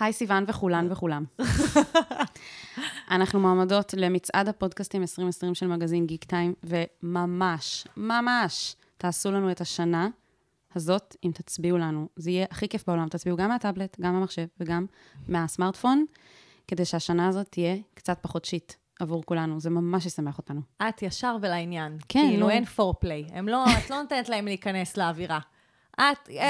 [0.00, 1.24] היי סיוון וכולן וכולם.
[3.10, 10.08] אנחנו מועמדות למצעד הפודקאסטים 2020 של מגזין גיק טיים, וממש, ממש, תעשו לנו את השנה
[10.74, 12.08] הזאת, אם תצביעו לנו.
[12.16, 13.08] זה יהיה הכי כיף בעולם.
[13.08, 14.86] תצביעו גם מהטאבלט, גם מהמחשב וגם
[15.28, 16.04] מהסמארטפון,
[16.68, 19.60] כדי שהשנה הזאת תהיה קצת פחות שיט עבור כולנו.
[19.60, 20.60] זה ממש ישמח אותנו.
[20.88, 21.96] את ישר ולעניין.
[22.08, 22.50] כן, כאילו, נו.
[22.50, 23.24] אין פורפליי.
[23.32, 25.38] הם לא, את לא נותנת להם להיכנס לאווירה.
[25.94, 26.02] את,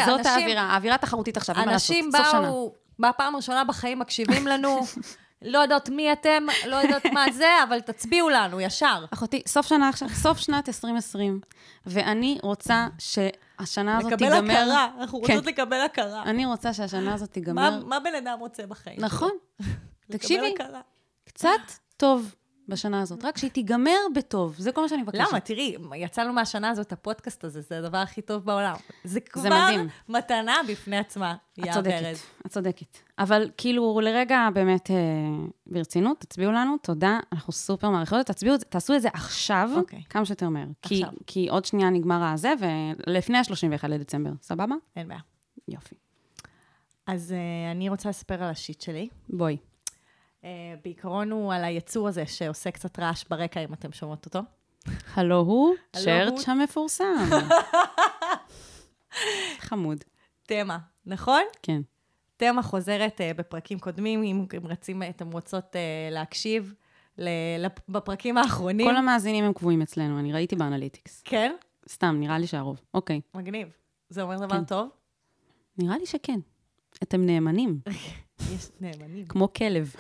[0.06, 1.90] זאת אנשים- האווירה, האווירה תחרותית עכשיו, אין מה לעשות.
[1.90, 2.40] אנשים סוף שנה.
[2.40, 4.80] באו בפעם הראשונה בחיים, מקשיבים לנו,
[5.42, 9.04] לא יודעות מי אתם, לא יודעות מה זה, אבל תצביעו לנו, ישר.
[9.10, 11.41] אחותי, סוף שנה עכשיו, סוף שנת 2020,
[11.86, 14.52] ואני רוצה שהשנה הזאת לקבל תיגמר...
[14.52, 15.32] הכרה, אנחנו כן.
[15.32, 16.22] רוצות לקבל הכרה.
[16.22, 19.00] אני רוצה שהשנה הזאת מה תיגמר, מה בן אדם רוצה בחיים?
[19.00, 19.30] נכון,
[19.60, 20.55] לקבל תקשיבי.
[21.24, 21.60] קצת
[21.96, 22.34] טוב
[22.70, 25.24] בשנה הזאת, רק שהיא תיגמר בטוב, זה כל מה שאני מבקשת.
[25.30, 25.41] למה?
[25.41, 28.74] תראי, יצאנו מהשנה הזאת, הפודקאסט הזה, זה הדבר הכי טוב בעולם.
[29.05, 29.88] זה כבר מדהים.
[30.09, 32.14] מתנה בפני עצמה, יא ורד.
[32.47, 32.98] את צודקת.
[33.19, 34.97] אבל כאילו, לרגע באמת, אה,
[35.66, 40.03] ברצינות, תצביעו לנו, תודה, אנחנו סופר מעריכות, תצביעו, זה- תעשו את זה עכשיו, אוקיי.
[40.11, 40.66] כמה שיותר מהר.
[40.83, 41.03] כי.
[41.27, 42.53] כי עוד שנייה נגמר הזה,
[43.06, 44.75] ולפני ה-31 לדצמבר, סבבה?
[44.97, 45.20] אין בעיה.
[45.69, 45.94] יופי.
[47.06, 49.09] אז אה, אני רוצה לספר על השיט שלי.
[49.28, 49.56] בואי.
[50.44, 50.48] אה,
[50.84, 54.41] בעיקרון הוא על היצור הזה שעושה קצת רעש ברקע, אם אתם שומעות אותו.
[55.14, 56.48] הלו הוא צ'רץ'.
[56.48, 57.14] המפורסם.
[59.58, 60.05] חמוד,
[60.42, 61.42] תמה, נכון?
[61.62, 61.80] כן.
[62.36, 65.77] תמה חוזרת uh, בפרקים קודמים, אם אתם רוצים, אתם רוצות uh,
[66.14, 66.75] להקשיב
[67.19, 67.28] ל-
[67.66, 68.86] לפ- בפרקים האחרונים.
[68.86, 71.22] כל המאזינים הם קבועים אצלנו, אני ראיתי באנליטיקס.
[71.25, 71.54] כן?
[71.88, 72.80] סתם, נראה לי שהרוב.
[72.94, 73.20] אוקיי.
[73.34, 73.69] מגניב.
[74.08, 74.64] זה אומר דבר כן.
[74.64, 74.88] טוב?
[75.78, 76.41] נראה לי שכן.
[77.02, 77.80] אתם נאמנים,
[78.55, 79.27] יש נאמנים.
[79.27, 79.94] כמו כלב,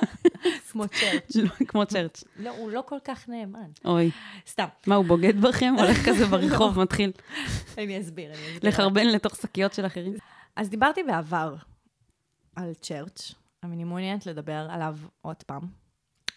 [0.70, 1.36] כמו צ'רץ'.
[1.68, 2.24] כמו צ'רץ'.
[2.36, 3.70] לא, הוא לא כל כך נאמן.
[3.84, 4.10] אוי,
[4.46, 5.74] סתם, מה, הוא בוגד בכם?
[5.78, 7.12] הולך כזה ברחוב, מתחיל
[7.78, 8.70] אני אסביר, אני אסביר.
[8.70, 10.14] לחרבן לתוך שקיות של אחרים?
[10.56, 11.54] אז דיברתי בעבר
[12.56, 15.62] על צ'רץ', אבל אני מעוניינת לדבר עליו עוד פעם,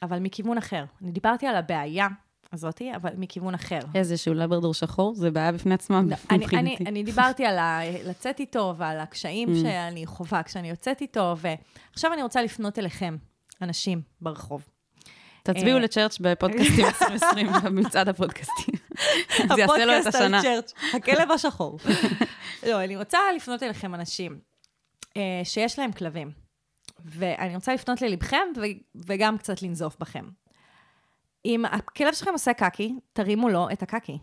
[0.01, 0.85] אבל מכיוון אחר.
[1.01, 2.07] אני דיברתי על הבעיה
[2.53, 3.79] הזאתי, אבל מכיוון אחר.
[3.95, 6.83] איזשהו לברדור שחור, זה בעיה בפני עצמה אני, אני, מבחינתי.
[6.87, 9.57] אני דיברתי על ה- לצאת איתו ועל הקשיים Mm.
[9.61, 13.17] שאני חווה כשאני יוצאת איתו, ועכשיו אני רוצה לפנות אליכם,
[13.61, 14.65] אנשים ברחוב.
[15.43, 18.75] תצביעו אה, לצ'רץ' בפודקאסטים 2020, במצעד הפודקאסטים.
[19.55, 20.41] זה יעשה לו את הפודקאסט על השנה.
[20.41, 21.79] צ'רץ', הכלב השחור.
[22.69, 24.39] לא, אני רוצה לפנות אליכם אנשים
[25.17, 26.31] אה, שיש להם כלבים,
[27.05, 28.61] ואני רוצה לפנות ללבכם ו-
[29.07, 30.25] וגם קצת לנזוף בכם.
[31.45, 34.17] אם הכלב שלכם עושה קקי, תרימו לו את הקקי.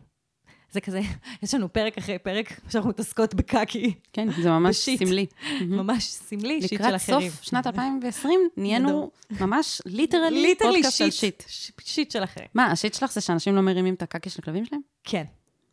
[0.72, 1.00] זה כזה,
[1.42, 5.04] יש לנו פרק אחרי פרק שאנחנו מתעסקות בקקי, כן, זה ממש בשיט.
[5.04, 5.26] סמלי.
[5.78, 7.30] ממש סמלי, שיט של לקראת אחרים.
[7.30, 9.10] סוף שנת 2020 נהיינו
[9.40, 11.42] ממש literally פודקאסט על shit.
[11.80, 12.10] shit.
[12.10, 12.48] של אחרים.
[12.54, 14.80] מה, ה shit שלך זה שאנשים לא מרימים את הקקי של הכלבים שלהם?
[15.04, 15.24] כן.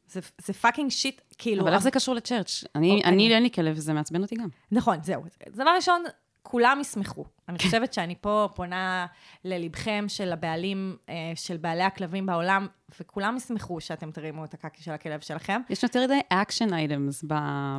[0.07, 1.63] זה, זה fucking shit, כאילו...
[1.63, 2.63] אבל איך זה קשור לצ'רץ'?
[2.75, 3.11] אני, אוקיי.
[3.11, 4.47] אני, אין לי כלב, וזה מעצבן אותי גם.
[4.71, 5.23] נכון, זהו.
[5.55, 6.03] דבר ראשון,
[6.49, 7.25] כולם ישמחו.
[7.49, 9.05] אני חושבת שאני פה פונה
[9.45, 12.67] ללבכם של הבעלים, אה, של בעלי הכלבים בעולם,
[12.99, 15.61] וכולם ישמחו שאתם תרימו את הקקי של הכלב שלכם.
[15.69, 17.23] יש יותר מדי action items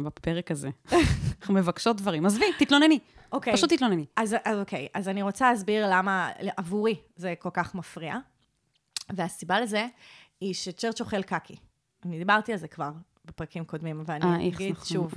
[0.04, 0.68] בפרק הזה.
[1.40, 2.26] אנחנו מבקשות דברים.
[2.26, 2.98] עזבי, תתלונני.
[3.32, 3.52] אוקיי.
[3.52, 4.04] פשוט תתלונני.
[4.16, 8.16] אז, אז אוקיי, אז אני רוצה להסביר למה עבורי זה כל כך מפריע.
[9.10, 9.86] והסיבה לזה
[10.40, 11.56] היא שצ'רץ' אוכל קקי.
[12.04, 12.90] אני דיברתי על זה כבר
[13.24, 14.86] בפרקים קודמים, ואני אה, אגיד נכון.
[14.86, 15.14] שוב.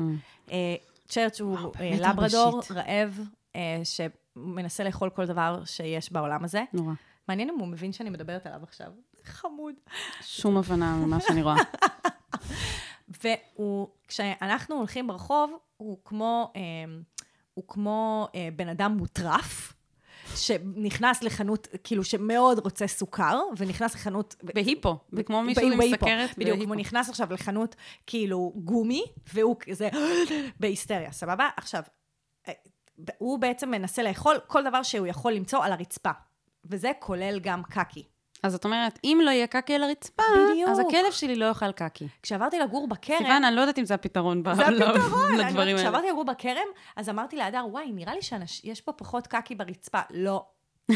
[0.51, 0.75] אה.
[1.11, 2.61] צ'רץ' הוא לברדור.
[2.71, 3.19] רעב,
[3.83, 6.63] שמנסה לאכול כל דבר שיש בעולם הזה.
[6.73, 6.93] נורא.
[7.27, 8.91] מעניין אם הוא מבין שאני מדברת עליו עכשיו.
[9.23, 9.75] חמוד.
[10.21, 11.55] שום הבנה ממה שאני רואה.
[13.23, 16.61] והוא, כשאנחנו הולכים ברחוב, הוא כמו, אה,
[17.53, 19.73] הוא כמו אה, בן אדם מוטרף,
[20.35, 24.35] שנכנס לחנות, כאילו, שמאוד רוצה סוכר, ונכנס לחנות...
[24.43, 26.37] בהיפו, וכמו מישהו עם סכרת.
[26.37, 26.59] בדיוק.
[26.67, 27.75] הוא נכנס עכשיו לחנות,
[28.07, 29.89] כאילו, גומי, והוא כזה
[30.59, 31.49] בהיסטריה, סבבה?
[31.57, 31.83] עכשיו,
[32.47, 32.53] אה,
[33.17, 36.11] הוא בעצם מנסה לאכול כל דבר שהוא יכול למצוא על הרצפה,
[36.65, 38.03] וזה כולל גם קקי.
[38.43, 40.69] אז את אומרת, אם לא יהיה קקי על הרצפה, בדיוק.
[40.69, 42.07] אז הכלב שלי לא יאכל קקי.
[42.23, 43.17] כשעברתי לגור בכרם...
[43.17, 45.01] סיוון, אני לא יודעת אם זה הפתרון זה ל- הפתרון.
[45.01, 45.89] אני אומרת, לדברים האלה.
[45.89, 49.99] כשעברתי לגור בכרם, אז אמרתי להדר, וואי, נראה לי שיש פה פחות קקי ברצפה.
[50.09, 50.45] לא.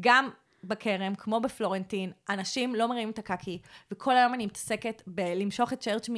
[0.00, 0.30] גם
[0.64, 3.60] בכרם, כמו בפלורנטין, אנשים לא מרימים את הקקי,
[3.90, 6.08] וכל היום אני מתעסקת בלמשוך את צ'רץ'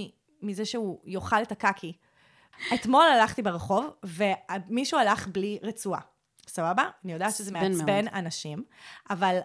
[0.42, 1.92] מזה שהוא יאכל את הקקי.
[2.74, 6.00] אתמול הלכתי ברחוב, ומישהו הלך בלי רצועה.
[6.48, 6.88] סבבה?
[7.04, 8.14] אני יודעת שזה מעצבן מאוד.
[8.14, 8.64] אנשים,
[9.10, 9.38] אבל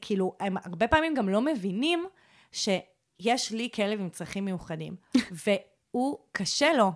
[0.00, 2.06] כאילו, הם הרבה פעמים גם לא מבינים
[2.52, 4.96] שיש לי כלב עם צרכים מיוחדים,
[5.44, 6.92] והוא, קשה לו,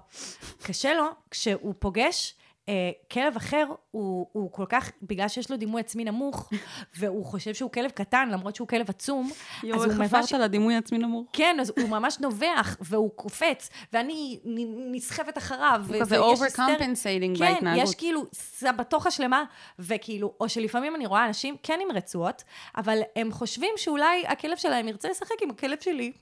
[0.63, 2.35] קשה לו כשהוא פוגש
[2.69, 6.51] אה, כלב אחר הוא, הוא כל כך, בגלל שיש לו דימוי עצמי נמוך,
[6.99, 9.31] והוא חושב שהוא כלב קטן, למרות שהוא כלב עצום,
[9.63, 10.09] יואו, אז הוא איך ממש...
[10.09, 11.27] חפרת על הדימוי עצמי נמוך?
[11.33, 15.85] כן, אז הוא ממש נובח, והוא קופץ, ואני נ- נסחפת אחריו.
[15.89, 17.85] הוא כזה overcompensating כן, בהתנהגות.
[17.85, 19.45] יש כאילו סבתוכה שלמה,
[19.79, 22.45] וכאילו, או שלפעמים אני רואה אנשים כן עם רצועות,
[22.77, 26.13] אבל הם חושבים שאולי הכלב שלהם ירצה לשחק עם הכלב שלי.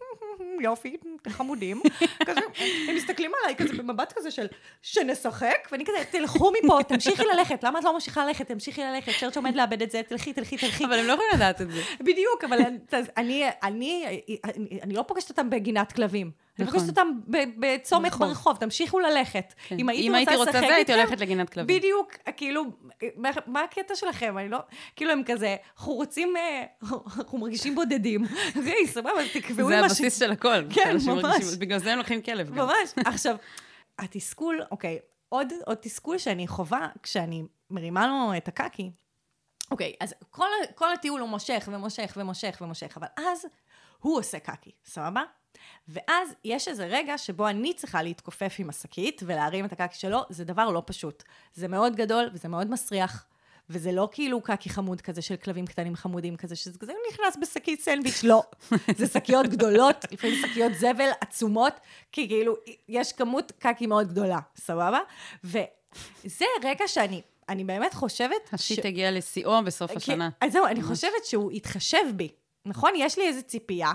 [0.60, 0.96] יופי,
[1.28, 1.80] חמודים.
[2.26, 2.40] כזה,
[2.88, 4.46] הם מסתכלים עליי כזה במבט כזה של,
[4.82, 8.48] שנשחק, ואני כזה, תלכו מפה, תמשיכי ללכת, למה את לא ממשיכה ללכת?
[8.48, 10.84] תמשיכי ללכת, צ'רץ' עומד לאבד את זה, תלכי, תלכי, תלכי.
[10.84, 11.82] אבל הם לא יכולים לדעת את זה.
[12.00, 12.58] בדיוק, אבל
[13.16, 13.50] אני,
[14.92, 16.30] לא פוגשת אותם בגינת כלבים.
[16.58, 16.80] אני נכון.
[16.80, 17.08] פוגשת אותם
[17.58, 18.28] בצומת ברחוב.
[18.28, 19.54] ברחוב, תמשיכו ללכת.
[19.68, 19.76] כן.
[19.78, 21.76] אם הייתי רוצה לשחק זה, הייתי הולכת לגינת כלבים.
[21.76, 22.64] בדיוק, כאילו,
[23.46, 24.38] מה, הקטע שלכם?
[24.38, 24.58] אני לא,
[24.96, 26.64] כאילו הם כזה, אנחנו רוצים, אה,
[27.18, 28.24] אנחנו מרגישים בודדים.
[28.54, 30.62] היי, סבבה, תקבעו זה עם הבסיס של הכל.
[30.70, 31.44] כן, ממש.
[31.58, 32.54] בגלל זה הם לוקחים כלב.
[32.54, 32.92] ממש.
[32.96, 33.36] עכשיו,
[33.98, 38.90] התסכול, אוקיי, עוד, עוד תסכול שאני חווה כשאני מרימה לו את הקקי.
[39.70, 43.46] אוקיי, אז כל, כל הטיול הוא מושך ומושך ומושך ומושך, אבל אז
[43.98, 45.22] הוא עושה קקי, סבבה?
[45.88, 50.44] ואז יש איזה רגע שבו אני צריכה להתכופף עם השקית ולהרים את הקקי שלו, זה
[50.44, 51.22] דבר לא פשוט.
[51.54, 53.26] זה מאוד גדול וזה מאוד מסריח.
[53.70, 57.80] וזה לא כאילו קקי חמוד כזה של כלבים קטנים חמודים כזה, שזה כזה נכנס בשקית
[57.80, 58.42] סנדוויץ', לא.
[58.96, 61.72] זה שקיות גדולות, לפעמים שקיות זבל עצומות,
[62.12, 62.54] כי כאילו,
[62.88, 64.98] יש כמות קקי מאוד גדולה, סבבה?
[65.44, 68.48] וזה רגע שאני, אני באמת חושבת...
[68.52, 70.30] השיט הגיע לשיאו בסוף השנה.
[70.40, 72.28] כן, אז זהו, אני חושבת שהוא התחשב בי.
[72.66, 72.92] נכון?
[72.96, 73.92] יש לי איזו ציפייה,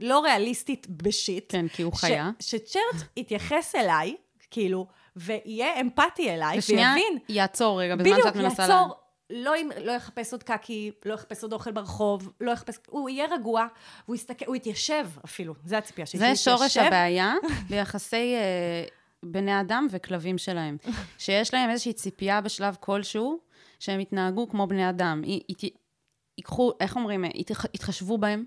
[0.00, 1.44] לא ריאליסטית בשיט.
[1.52, 2.30] כן, כי הוא ש- חיה.
[2.40, 4.16] שצ'רץ' יתייחס אליי,
[4.50, 4.86] כאילו,
[5.16, 7.18] ויהיה אמפתי אליי, ושנייה, ויבין.
[7.28, 8.62] יעצור רגע בזמן בדיוק, שאת מנסה...
[8.62, 9.01] יעצור.
[9.30, 9.52] לא,
[9.84, 12.76] לא יחפש עוד קקי, לא יחפש עוד אוכל ברחוב, לא יחפש...
[12.88, 13.66] הוא יהיה רגוע,
[14.04, 16.20] והוא יסתכל, הוא יתיישב אפילו, זה הציפייה שלי.
[16.20, 16.76] זה שורש.
[16.76, 17.34] הבעיה
[17.70, 18.84] ביחסי אה,
[19.22, 20.76] בני אדם וכלבים שלהם.
[21.18, 23.38] שיש להם איזושהי ציפייה בשלב כלשהו,
[23.78, 25.22] שהם יתנהגו כמו בני אדם.
[26.38, 28.44] ייקחו, איך אומרים, יתח- יתחשבו בהם,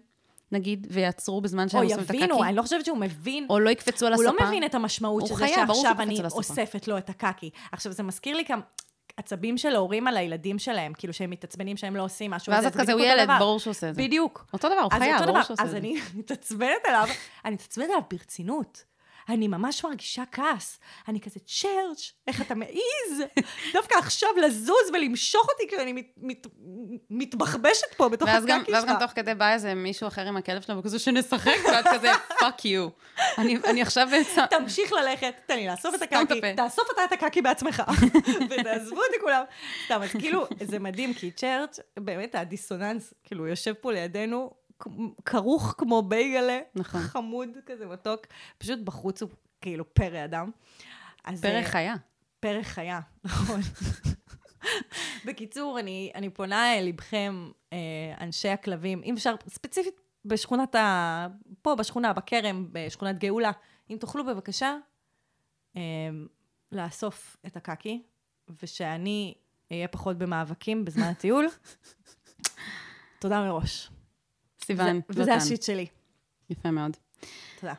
[0.51, 2.17] נגיד, ויעצרו בזמן שהם או עושים את הקקי.
[2.17, 3.47] יבינו, אני לא חושבת שהוא מבין.
[3.49, 4.43] או לא יקפצו על הוא הספה.
[4.43, 6.21] לא מבין את המשמעות הוא של זה שעכשיו אני.
[6.31, 7.49] אוספת לו את הקקי.
[7.71, 8.59] עכשיו, זה מזכיר לי גם
[9.17, 12.53] עצבים של ההורים על הילדים שלהם, כאילו שהם מתעצבנים שהם לא עושים משהו.
[12.53, 13.29] ואז זה את כזה, הוא ילד.
[13.39, 14.01] ברור שהוא עושה את זה.
[14.01, 14.45] בדיוק.
[14.53, 15.43] אותו דבר, הוא אז אותו ברור.
[15.43, 15.77] שהוא עושה את אז זה.
[15.77, 17.07] אני מתעצבנת עליו,
[17.45, 18.83] אני מתעצבנת עליו ברצינות.
[19.29, 20.79] אני ממש מרגישה כעס.
[21.07, 23.23] אני כזה, צ'רץ', איך אתה מעז
[23.73, 26.47] דווקא עכשיו לזוז ולמשוך אותי כשאני מת, מת,
[27.09, 28.91] מתבחבשת פה בתוך ואז הקקי ואז שלך.
[28.91, 32.65] גם תוך כדי בא איזה מישהו אחר עם הכלב שלו, וכזה שנשחק, ואת כזה, fuck
[32.65, 32.87] you.
[33.37, 34.09] אני, אני עכשיו.
[34.49, 36.41] תמשיך ללכת, תן לי לאסוף את הקקי.
[36.55, 37.83] תאסוף אתה את הקקי בעצמך,
[38.49, 39.43] ותעזבו אותי כולם.
[39.85, 44.64] סתם, אז כאילו, זה מדהים, כי צ'רץ', באמת הדיסוננס, כאילו, יושב פה לידינו,
[45.25, 47.01] כרוך כמו בייגלה, נכון.
[47.01, 48.21] חמוד כזה מתוק,
[48.57, 49.29] פשוט בחוץ הוא
[49.61, 50.51] כאילו פרא אדם.
[51.23, 51.95] אז, פרא אה, חיה.
[52.39, 53.59] פרא חיה, נכון.
[55.25, 57.77] בקיצור, אני, אני פונה אל לבכם, אה,
[58.21, 61.27] אנשי הכלבים, אם אפשר, ספציפית בשכונת ה...
[61.61, 63.51] פה, בשכונה, בכרם, בשכונת גאולה,
[63.89, 64.75] אם תוכלו בבקשה
[65.77, 65.81] אה,
[66.71, 68.03] לאסוף את הקקי,
[68.63, 69.33] ושאני
[69.71, 71.47] אהיה פחות במאבקים בזמן הטיול.
[73.21, 73.89] תודה מראש.
[74.65, 75.33] סיוון, זה- וזה.
[75.33, 75.85] השיט שלי.
[76.49, 76.97] יפה מאוד.
[77.59, 77.73] תודה.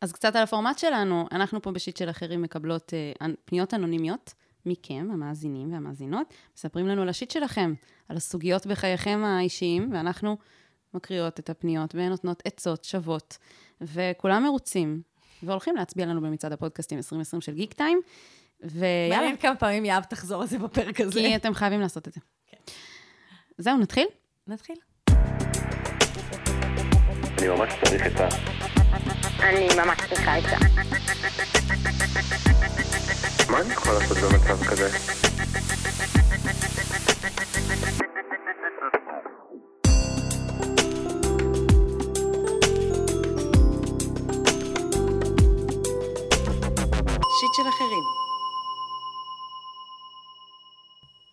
[0.00, 4.34] אז קצת על הפורמט שלנו, אנחנו פה בשיט של אחרים מקבלות אה, פניות אנונימיות
[4.66, 7.74] מכם, המאזינים והמאזינות, מספרים לנו על השיט שלכם,
[8.08, 10.36] על הסוגיות בחייכם האישיים, ואנחנו
[10.94, 13.38] מקריאות את הפניות ונותנות עצות שוות,
[13.80, 15.02] וכולם מרוצים,
[15.42, 18.00] והולכים להצביע לנו במצעד הפודקאסטים 2020 של גיק טיים,
[18.60, 21.20] ויאללה, מעניין כמה פעמים יהב תחזור על זה בפרק הזה.
[21.20, 22.20] כי אתם חייבים לעשות את זה.
[22.46, 22.56] כן.
[23.58, 24.06] זהו, נתחיל?
[24.46, 24.76] נתחיל.
[27.38, 28.28] אני ממש צריך עצה.
[29.40, 30.56] אני ממש צריכה עצה.
[33.50, 34.88] מה אני יכול לעשות במצב כזה?
[47.40, 48.04] שיט של אחרים.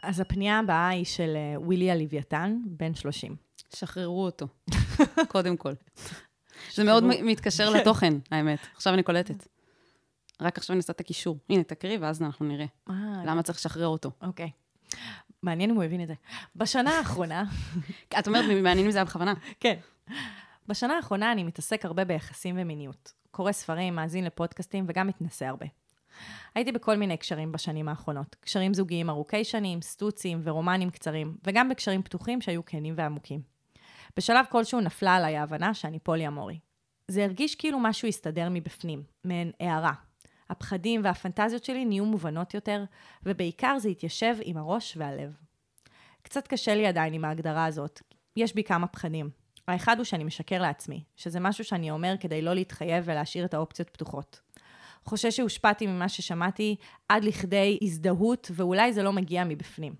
[0.03, 3.35] אז הפנייה הבאה היא של אה, ווילי הלוויתן, בן 30.
[3.75, 4.47] שחררו אותו,
[5.27, 5.73] קודם כל.
[6.73, 8.59] זה מאוד מתקשר לתוכן, האמת.
[8.75, 9.47] עכשיו אני קולטת.
[10.41, 11.37] רק עכשיו אני עושה את הקישור.
[11.49, 12.65] הנה, תקריא, ואז אנחנו נראה.
[12.89, 12.93] אה,
[13.25, 14.11] למה צריך לשחרר אותו?
[14.21, 14.51] אוקיי.
[15.43, 16.13] מעניין אם הוא הבין את זה.
[16.55, 17.43] בשנה האחרונה,
[18.19, 19.33] את אומרת, מעניין אם זה היה בכוונה.
[19.59, 19.75] כן.
[20.67, 23.13] בשנה האחרונה אני מתעסק הרבה ביחסים ומיניות.
[23.31, 25.65] קורא ספרים, מאזין לפודקאסטים וגם מתנסה הרבה.
[26.55, 28.35] הייתי בכל מיני קשרים בשנים האחרונות.
[28.39, 33.54] קשרים זוגיים ארוכי שנים, סטוצים ורומנים קצרים, וגם בקשרים פתוחים שהיו כנים ועמוקים.
[34.17, 36.59] בשלב כלשהו נפלה עליי ההבנה שאני פולי אמורי.
[37.07, 39.93] זה הרגיש כאילו משהו הסתדר מבפנים, מעין הערה.
[40.49, 42.83] הפחדים והפנטזיות שלי נהיו מובנות יותר,
[43.23, 45.33] ובעיקר זה התיישב עם הראש והלב.
[46.21, 48.01] קצת קשה לי עדיין עם ההגדרה הזאת.
[48.35, 49.29] יש בי כמה פחדים.
[49.67, 53.89] האחד הוא שאני משקר לעצמי, שזה משהו שאני אומר כדי לא להתחייב ולהשאיר את האופציות
[53.89, 54.39] פתוחות.
[55.05, 56.75] חושש שהושפעתי ממה ששמעתי
[57.09, 59.95] עד לכדי הזדהות, ואולי זה לא מגיע מבפנים.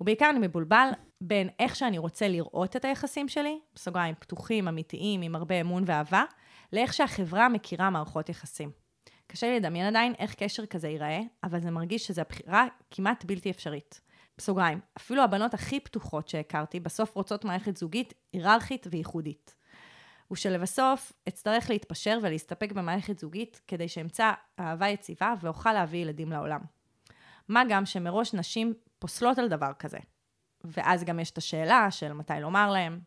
[0.00, 0.88] ובעיקר אני מבולבל
[1.20, 6.24] בין איך שאני רוצה לראות את היחסים שלי, בסוגריים פתוחים, אמיתיים, עם הרבה אמון ואהבה,
[6.72, 8.70] לאיך שהחברה מכירה מערכות יחסים.
[9.26, 13.50] קשה לי לדמיין עדיין איך קשר כזה ייראה, אבל זה מרגיש שזו הבחירה כמעט בלתי
[13.50, 14.00] אפשרית.
[14.38, 19.54] בסוגריים, אפילו הבנות הכי פתוחות שהכרתי, בסוף רוצות מערכת זוגית היררכית וייחודית.
[20.32, 26.60] ושלבסוף אצטרך להתפשר ולהסתפק במערכת זוגית כדי שאמצא אהבה יציבה ואוכל להביא ילדים לעולם.
[27.50, 29.98] מה גם שמראש נשים פוסלות על דבר כזה.
[30.64, 33.00] ואז גם יש את השאלה של מתי לומר להם.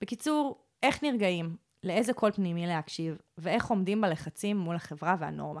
[0.00, 5.60] בקיצור, איך נרגעים, לאיזה קול פנימי להקשיב, ואיך עומדים בלחצים מול החברה והנורמה.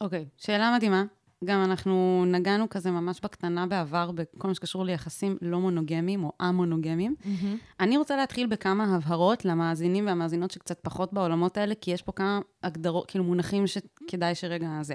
[0.00, 1.04] אוקיי, okay, שאלה מדהימה.
[1.44, 7.14] גם אנחנו נגענו כזה ממש בקטנה בעבר בכל מה שקשור ליחסים לא מונוגמיים או א-מונוגמיים.
[7.20, 7.46] Mm-hmm.
[7.80, 12.40] אני רוצה להתחיל בכמה הבהרות למאזינים והמאזינות שקצת פחות בעולמות האלה, כי יש פה כמה
[12.62, 14.94] הגדרות, כאילו מונחים שכדאי שרגע זה.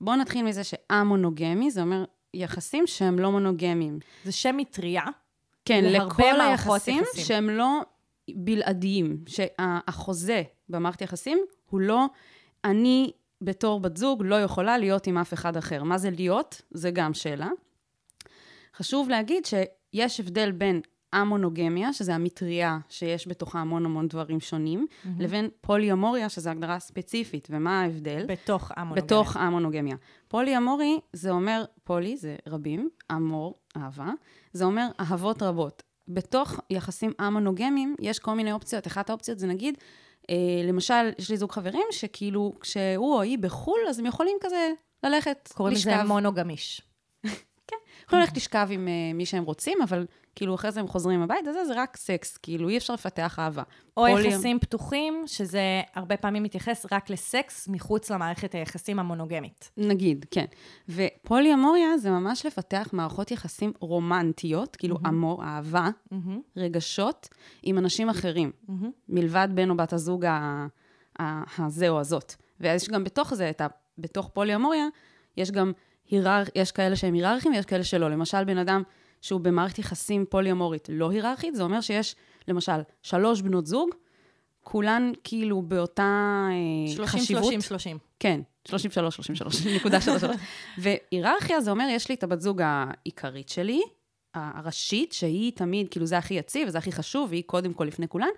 [0.00, 3.98] בואו נתחיל מזה שה-מונוגמי, זה אומר יחסים שהם לא מונוגמיים.
[4.24, 5.04] זה שם מטריה.
[5.64, 7.24] כן, לכל היחסים יחסים.
[7.24, 7.80] שהם לא
[8.34, 9.24] בלעדיים.
[9.26, 11.38] שהחוזה במערכת יחסים
[11.70, 12.06] הוא לא,
[12.64, 13.12] אני
[13.42, 15.82] בתור בת זוג לא יכולה להיות עם אף אחד אחר.
[15.82, 16.62] מה זה להיות?
[16.70, 17.48] זה גם שאלה.
[18.76, 20.80] חשוב להגיד שיש הבדל בין
[21.16, 25.08] המונוגמיה, שזה המטריה שיש בתוכה המון המון דברים שונים, mm-hmm.
[25.18, 27.48] לבין פוליומוריה, שזו הגדרה ספציפית.
[27.50, 28.24] ומה ההבדל?
[28.28, 29.04] בתוך המונוגמיה.
[29.04, 29.96] בתוך המונוגמיה.
[30.28, 34.10] פוליומורי, זה אומר, פולי זה רבים, אמור, אהבה,
[34.52, 35.82] זה אומר אהבות רבות.
[36.08, 38.86] בתוך יחסים המונוגמיים יש כל מיני אופציות.
[38.86, 39.78] אחת האופציות זה נגיד,
[40.30, 44.72] אה, למשל, יש לי זוג חברים שכאילו, כשהוא או היא בחו"ל, אז הם יכולים כזה
[45.02, 46.82] ללכת, קוראים לזה מונוגמיש.
[48.06, 51.52] יכולים ללכת לשכב עם uh, מי שהם רוצים, אבל כאילו אחרי זה הם חוזרים הביתה,
[51.52, 53.62] זה, זה רק סקס, כאילו אי אפשר לפתח אהבה.
[53.96, 54.28] או פולי...
[54.28, 55.60] יחסים פתוחים, שזה
[55.94, 59.70] הרבה פעמים מתייחס רק לסקס מחוץ למערכת היחסים המונוגמית.
[59.76, 60.44] נגיד, כן.
[60.88, 65.08] ופולי-אמוריה זה ממש לפתח מערכות יחסים רומנטיות, כאילו mm-hmm.
[65.08, 66.16] אמור, אהבה, mm-hmm.
[66.56, 67.28] רגשות,
[67.62, 68.86] עם אנשים אחרים, mm-hmm.
[69.08, 70.66] מלבד בן או בת הזוג ה...
[71.58, 72.34] הזה או הזאת.
[72.60, 73.66] ויש גם בתוך זה, ה...
[73.98, 74.86] בתוך פולי-אמוריה,
[75.36, 75.72] יש גם
[76.10, 76.42] הירר...
[76.54, 78.10] יש כאלה שהם היררכים ויש כאלה שלא.
[78.10, 78.82] למשל, בן אדם
[79.22, 82.16] שהוא במערכת יחסים פולי-אמורית לא היררכית, זה אומר שיש,
[82.48, 83.90] למשל, שלוש בנות זוג,
[84.60, 86.48] כולן כאילו באותה
[86.86, 87.44] 30, חשיבות.
[87.44, 87.98] 30, 30.
[88.20, 90.36] כן, 33, 33, נקודה 33.
[90.78, 93.80] והיררכיה זה אומר, יש לי את הבת זוג העיקרית שלי,
[94.34, 98.28] הראשית, שהיא תמיד, כאילו זה הכי יציב, וזה הכי חשוב, והיא קודם כל לפני כולן,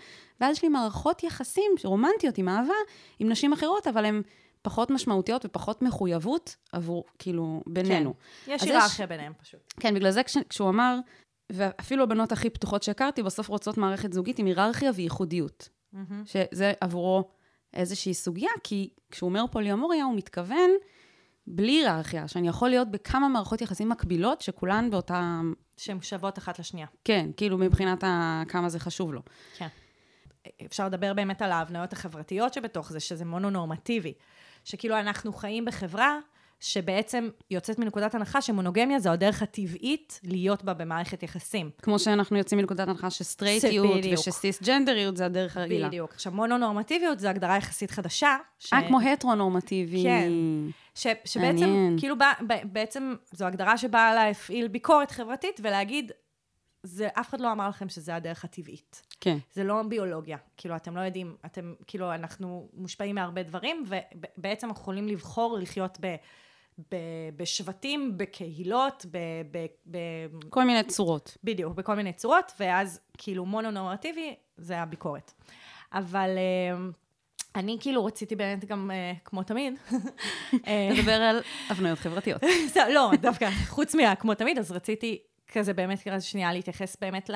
[0.40, 2.74] ואז יש לי מערכות יחסים רומנטיות עם אהבה,
[3.18, 4.22] עם נשים אחרות, אבל הן
[4.62, 8.14] פחות משמעותיות ופחות מחויבות עבור, כאילו, בינינו.
[8.44, 9.08] כן, יש היררכיה יש...
[9.08, 9.60] ביניהם פשוט.
[9.80, 10.98] כן, בגלל זה כש, כשהוא אמר,
[11.52, 15.68] ואפילו הבנות הכי פתוחות שהכרתי, בסוף רוצות מערכת זוגית עם היררכיה וייחודיות.
[15.94, 15.98] Mm-hmm.
[16.24, 17.30] שזה עבורו
[17.74, 20.70] איזושהי סוגיה, כי כשהוא אומר פוליומוריה, הוא מתכוון
[21.46, 25.40] בלי היררכיה, שאני יכול להיות בכמה מערכות יחסים מקבילות, שכולן באותה...
[25.76, 26.86] שהן שוות אחת לשנייה.
[27.04, 28.42] כן, כאילו מבחינת ה...
[28.48, 29.22] כמה זה חשוב לו.
[29.56, 29.68] כן.
[30.66, 34.12] אפשר לדבר באמת על ההבניות החברתיות שבתוך זה, שזה מונונורמטיבי.
[34.68, 36.18] שכאילו אנחנו חיים בחברה
[36.60, 41.70] שבעצם יוצאת מנקודת הנחה שמונוגמיה זו הדרך הטבעית להיות בה במערכת יחסים.
[41.82, 45.88] כמו שאנחנו יוצאים מנקודת הנחה שסטרייטיות ושסיסג'נדריות זה הדרך הרגילה.
[45.88, 46.12] בדיוק.
[46.12, 48.36] עכשיו, מונונורמטיביות זו הגדרה יחסית חדשה.
[48.58, 48.72] ש...
[48.72, 50.02] אה, כמו הטרונורמטיבי.
[50.02, 50.30] כן.
[50.94, 51.96] ש, שבעצם, מעניין.
[51.98, 52.32] כאילו, בא,
[52.64, 56.12] בעצם זו הגדרה שבאה להפעיל ביקורת חברתית ולהגיד,
[56.82, 59.02] זה, אף אחד לא אמר לכם שזה הדרך הטבעית.
[59.20, 59.38] כן.
[59.52, 60.36] זה לא ביולוגיה.
[60.56, 65.98] כאילו, אתם לא יודעים, אתם, כאילו, אנחנו מושפעים מהרבה דברים, ובעצם אנחנו יכולים לבחור לחיות
[66.00, 66.14] ב...
[66.92, 66.96] ב,
[67.36, 69.18] בשבטים, בקהילות, ב,
[69.50, 69.98] ב, ב...
[70.50, 71.36] כל מיני צורות.
[71.44, 75.32] בדיוק, בכל מיני צורות, ואז כאילו מונונורטיבי זה הביקורת.
[75.92, 76.94] אבל uh,
[77.54, 79.74] אני כאילו רציתי באמת גם, uh, כמו תמיד,
[80.96, 82.42] לדבר על הבניות חברתיות.
[82.94, 87.34] לא, דווקא חוץ מהכמו תמיד, אז רציתי כזה באמת כזה שנייה להתייחס באמת ל...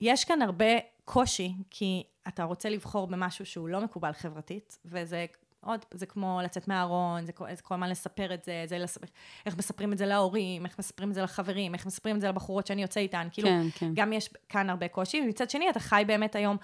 [0.00, 5.26] יש כאן הרבה קושי, כי אתה רוצה לבחור במשהו שהוא לא מקובל חברתית, וזה
[5.60, 9.06] עוד, זה כמו לצאת מהארון, זה, זה כל הזמן לספר את זה, זה לספר,
[9.46, 12.66] איך מספרים את זה להורים, איך מספרים את זה לחברים, איך מספרים את זה לבחורות
[12.66, 13.90] שאני יוצא איתן, כאילו, כן, כן.
[13.94, 16.56] גם יש כאן הרבה קושי, ומצד שני, אתה חי באמת היום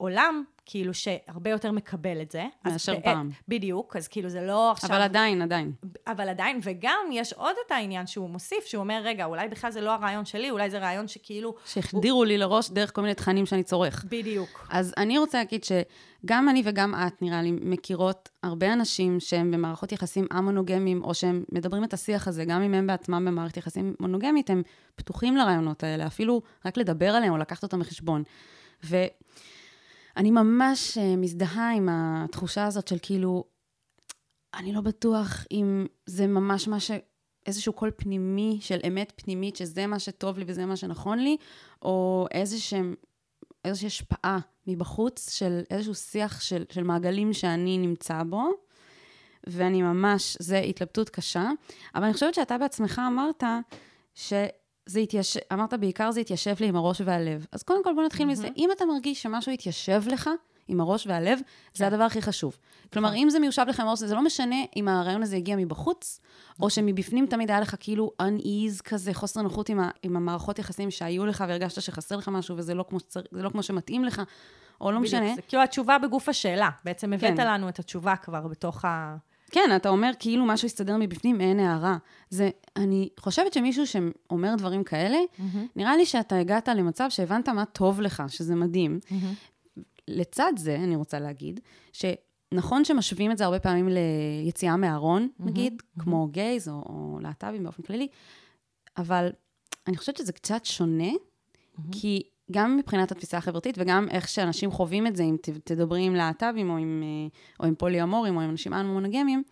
[0.00, 2.44] עולם, כאילו, שהרבה יותר מקבל את זה.
[2.64, 3.30] מאשר בעת- פעם.
[3.48, 4.90] בדיוק, אז כאילו זה לא עכשיו...
[4.90, 5.72] אבל עדיין, עדיין.
[6.06, 9.80] אבל עדיין, וגם יש עוד את העניין שהוא מוסיף, שהוא אומר, רגע, אולי בכלל זה
[9.80, 11.54] לא הרעיון שלי, אולי זה רעיון שכאילו...
[11.64, 14.04] שהחדירו לי לראש דרך כל מיני תכנים שאני צורך.
[14.08, 14.66] בדיוק.
[14.70, 19.92] אז אני רוצה להגיד שגם אני וגם את, נראה לי, מכירות הרבה אנשים שהם במערכות
[19.92, 24.50] יחסים א-מונוגמיים, או שהם מדברים את השיח הזה, גם אם הם בעצמם במערכת יחסים מונוגמית,
[24.50, 24.62] הם
[24.94, 28.22] פתוחים לרעיונות האלה, אפילו רק לדבר עליהם או לקחת אותם בחשבון.
[30.16, 33.44] ואני ממש אה, מזדהה עם התחושה הזאת של כאילו,
[34.54, 36.90] אני לא בטוח אם זה ממש מה ש...
[37.46, 41.36] איזשהו קול פנימי של אמת פנימית, שזה מה שטוב לי וזה מה שנכון לי,
[41.82, 48.50] או איזושהי השפעה מבחוץ של איזשהו שיח של, של מעגלים שאני נמצא בו,
[49.46, 51.50] ואני ממש, זו התלבטות קשה,
[51.94, 53.44] אבל אני חושבת שאתה בעצמך אמרת
[54.90, 57.46] שזה התיישב, אמרת בעיקר זה התיישב לי עם הראש והלב.
[57.52, 60.30] אז קודם כל בוא נתחיל מזה, אם אתה מרגיש שמשהו התיישב לך
[60.68, 61.40] עם הראש והלב,
[61.74, 62.56] זה הדבר הכי חשוב.
[62.92, 66.20] כלומר, אם זה מיושב לך עם הראש, זה לא משנה אם הרעיון הזה הגיע מבחוץ,
[66.62, 70.90] או שמבפנים תמיד היה לך כאילו unease כזה, חוסר נוחות עם, ה, עם המערכות יחסים
[70.90, 74.22] שהיו לך, והרגשת שחסר לך משהו, וזה לא כמו, שצר, זה לא כמו שמתאים לך,
[74.80, 75.34] או לא משנה.
[75.34, 76.70] זה כאילו התשובה בגוף השאלה.
[76.84, 77.46] בעצם הבאת כן.
[77.46, 79.16] לנו את התשובה כבר בתוך ה...
[79.50, 81.96] כן, אתה אומר כאילו משהו הסתדר מבפנים, אין הערה.
[82.30, 85.18] זה, אני חושבת שמישהו שאומר דברים כאלה,
[85.76, 89.00] נראה לי שאתה הגעת למצב שהבנת מה טוב לך, שזה מדהים.
[90.08, 91.60] לצד זה, אני רוצה להגיד,
[91.92, 97.82] שנכון שמשווים את זה הרבה פעמים ליציאה מהארון, נגיד, כמו גייז או, או להט"בים באופן
[97.82, 98.08] כללי,
[98.96, 99.32] אבל
[99.86, 101.10] אני חושבת שזה קצת שונה,
[101.92, 106.70] כי גם מבחינת התפיסה החברתית וגם איך שאנשים חווים את זה, אם תדברי עם להט"בים
[106.70, 107.28] או עם, אה,
[107.60, 109.42] או עם פוליומורים או עם אנשים אנו-מונוגמיים,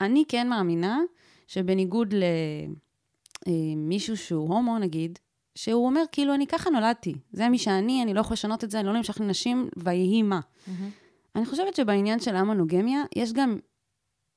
[0.00, 0.98] אני כן מאמינה
[1.46, 2.14] שבניגוד
[3.46, 5.18] למישהו שהוא הומו, נגיד,
[5.54, 8.80] שהוא אומר, כאילו, אני ככה נולדתי, זה מי שאני, אני לא יכול לשנות את זה,
[8.80, 10.40] אני לא נמשך לנשים, ויהי מה.
[11.36, 13.58] אני חושבת שבעניין של המונוגמיה, יש גם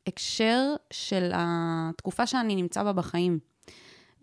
[0.07, 3.39] הקשר של התקופה שאני נמצא בה בחיים.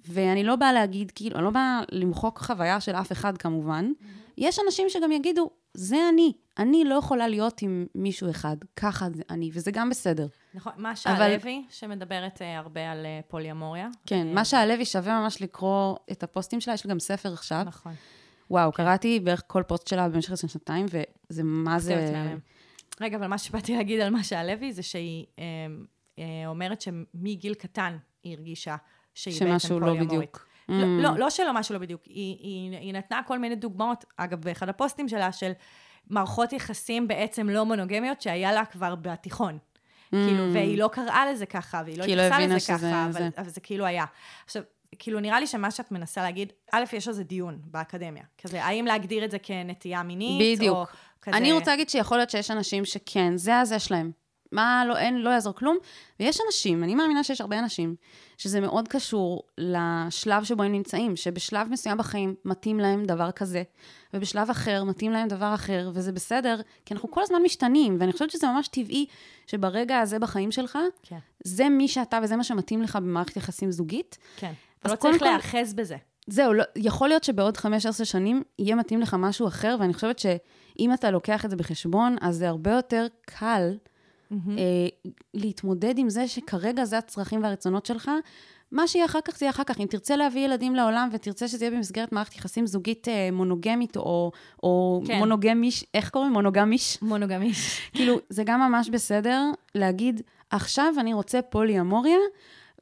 [0.08, 3.92] ואני לא באה להגיד, כאילו, אני לא באה למחוק חוויה של אף אחד כמובן.
[4.38, 9.22] יש אנשים שגם יגידו, זה אני, אני לא יכולה להיות עם מישהו אחד, ככה זה
[9.30, 10.26] אני, וזה גם בסדר.
[10.54, 13.88] נכון, משה אבל- לוי, שמדברת אה, הרבה על אה, פוליומוריה.
[14.06, 17.62] כן, אה, מה שהלוי שווה ממש לקרוא את הפוסטים שלה, יש לה גם ספר עכשיו.
[17.66, 17.92] נכון.
[18.50, 20.86] וואו, קראתי בערך כל פוסט שלה במשך עשרים שנתיים,
[21.30, 22.10] וזה מה זה...
[22.12, 22.38] מהמם.
[23.00, 25.44] רגע, אבל מה שבאתי להגיד על משה לוי, זה שהיא אה,
[26.18, 28.76] אה, אומרת שמגיל קטן היא הרגישה
[29.14, 30.08] שהיא בעצם שמשהו לא פוליומורית.
[30.18, 30.46] בדיוק.
[30.68, 31.02] לא, Mm.
[31.02, 34.68] לא, לא שלא משהו לא בדיוק, היא, היא, היא נתנה כל מיני דוגמאות, אגב, באחד
[34.68, 35.52] הפוסטים שלה, של
[36.10, 39.58] מערכות יחסים בעצם לא מונוגמיות שהיה לה כבר בתיכון.
[40.10, 42.08] כאילו, והיא לא קראה לזה ככה, והיא לא Mm.
[42.08, 43.18] לא התייחסה לזה שזה- ככה, זה.
[43.18, 44.04] אבל, אבל זה כאילו היה.
[44.44, 44.62] עכשיו,
[44.98, 48.22] כאילו, נראה לי שמה שאת מנסה להגיד, א', יש על זה דיון באקדמיה.
[48.42, 50.76] כזה, האם להגדיר את זה כנטייה מינית, בדיוק.
[50.76, 50.84] או
[51.22, 51.36] כזה...
[51.36, 54.10] אני רוצה להגיד שיכול להיות שיש אנשים שכן, זה הזה שלהם.
[54.54, 55.76] מה, לא, אין, לא יעזור כלום.
[56.20, 57.94] ויש אנשים, אני מאמינה שיש הרבה אנשים,
[58.38, 63.62] שזה מאוד קשור לשלב שבו הם נמצאים, שבשלב מסוים בחיים מתאים להם דבר כזה,
[64.14, 68.30] ובשלב אחר מתאים להם דבר אחר, וזה בסדר, כי אנחנו כל הזמן משתנים, ואני חושבת
[68.30, 69.06] שזה ממש טבעי
[69.46, 74.18] שברגע הזה בחיים שלך, כן, זה מי שאתה וזה מה שמתאים לך במערכת יחסים זוגית.
[74.36, 74.52] כן.
[74.84, 75.96] לא צריך כל- להיאחז בזה.
[76.26, 80.92] זהו, לא, יכול להיות שבעוד 15 שנים יהיה מתאים לך משהו אחר, ואני חושבת שאם
[80.94, 83.76] אתה לוקח את זה בחשבון, אז זה הרבה יותר קל
[84.32, 84.38] אה,
[85.34, 88.10] להתמודד עם זה שכרגע זה הצרכים והרצונות שלך.
[88.72, 89.80] מה שיהיה אחר כך, זה יהיה אחר כך.
[89.80, 94.30] אם תרצה להביא ילדים לעולם ותרצה שזה יהיה במסגרת מערכת יחסים זוגית אה, מונוגמית, או,
[94.62, 95.18] או כן.
[95.18, 96.32] מונוגמיש, איך קוראים?
[96.32, 97.02] מונוגמיש?
[97.02, 97.80] מונוגמיש.
[97.94, 99.42] כאילו, זה גם ממש בסדר
[99.74, 102.18] להגיד, עכשיו אני רוצה פולי-אמוריה,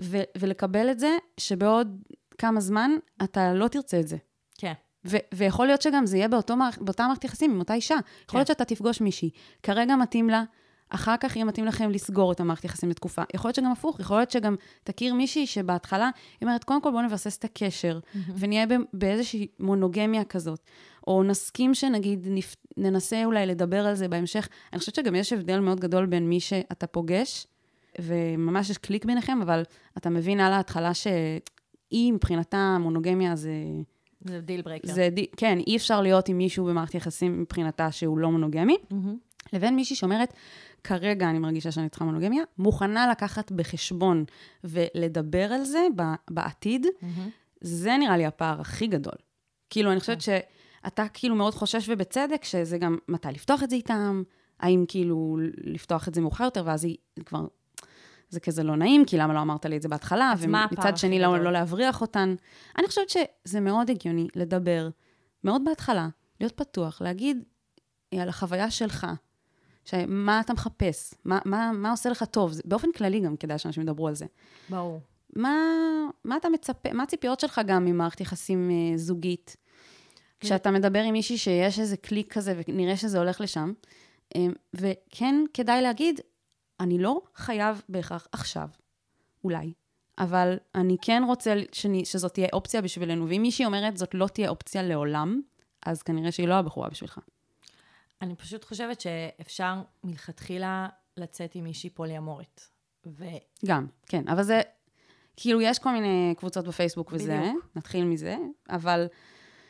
[0.03, 1.97] ו- ולקבל את זה, שבעוד
[2.39, 2.91] כמה זמן
[3.25, 4.17] אתה לא תרצה את זה.
[4.59, 4.73] כן.
[5.05, 7.95] ו- ויכול להיות שגם זה יהיה באותו מערכ- באותה מערכת יחסים עם אותה אישה.
[7.95, 8.39] יכול כן.
[8.39, 9.31] להיות שאתה תפגוש מישהי,
[9.63, 10.43] כרגע מתאים לה,
[10.95, 13.23] אחר כך יהיה מתאים לכם לסגור את המערכת יחסים לתקופה.
[13.35, 17.03] יכול להיות שגם הפוך, יכול להיות שגם תכיר מישהי שבהתחלה, היא אומרת, קודם כל בואו
[17.03, 17.99] נבסס את הקשר,
[18.39, 20.61] ונהיה ב- באיזושהי מונוגמיה כזאת.
[21.07, 22.57] או נסכים שנגיד, נפ...
[22.77, 24.49] ננסה אולי לדבר על זה בהמשך.
[24.73, 27.47] אני חושבת שגם יש הבדל מאוד גדול בין מי שאתה פוגש,
[27.99, 29.63] וממש יש קליק ביניכם, אבל
[29.99, 33.53] אתה מבין על ההתחלה שהיא מבחינתה מונוגמיה זה...
[34.25, 34.93] זה deal breaker.
[34.93, 38.77] זה, די- כן, אי אפשר להיות עם מישהו במערכת יחסים מבחינתה שהוא לא מונוגמי,
[39.53, 40.33] לבין מישהי שאומרת,
[40.85, 44.25] כרגע אני מרגישה שאני צריכה מונוגמיה, מוכנה לקחת בחשבון
[44.65, 45.87] ולדבר על זה
[46.31, 46.87] בעתיד,
[47.61, 49.15] זה נראה לי הפער הכי גדול.
[49.71, 54.23] כאילו, אני חושבת שאתה כאילו מאוד חושש ובצדק, שזה גם מתי לפתוח את זה איתם,
[54.61, 57.47] האם כאילו לפתוח את זה מאוחר יותר, ואז היא כבר...
[58.29, 61.39] זה כזה לא נעים, כי למה לא אמרת לי את זה בהתחלה, ומצד שני לא?
[61.39, 62.35] לא להבריח אותן.
[62.79, 64.89] אני חושבת שזה מאוד הגיוני לדבר
[65.45, 66.09] מאוד בהתחלה,
[66.41, 67.45] להיות פתוח, להגיד,
[68.21, 69.07] על החוויה שלך.
[70.09, 71.15] מה אתה מחפש?
[71.25, 72.53] מה, מה, מה עושה לך טוב?
[72.53, 74.27] זה, באופן כללי גם כדאי שאנשים ידברו על זה.
[74.69, 75.01] ברור.
[75.37, 75.57] מה,
[76.25, 79.57] מה אתה מצפה, מה הציפיות שלך גם ממערכת יחסים אה, זוגית?
[80.41, 83.73] כשאתה מדבר עם מישהי שיש איזה קליק כזה ונראה שזה הולך לשם,
[84.37, 86.21] אה, וכן כדאי להגיד,
[86.81, 88.69] אני לא חייב בהכרח עכשיו,
[89.45, 89.73] אולי,
[90.19, 94.49] אבל אני כן רוצה שאני, שזאת תהיה אופציה בשבילנו, ואם מישהי אומרת זאת לא תהיה
[94.49, 95.41] אופציה לעולם,
[95.87, 97.19] אז כנראה שהיא לא הבחורה בשבילך.
[98.23, 102.71] אני פשוט חושבת שאפשר מלכתחילה לצאת עם מישהי פוליאמורית.
[103.07, 103.25] ו...
[103.67, 104.61] גם, כן, אבל זה,
[105.37, 107.67] כאילו, יש כל מיני קבוצות בפייסבוק וזה, בדיוק.
[107.77, 108.37] נתחיל מזה,
[108.71, 109.07] אבל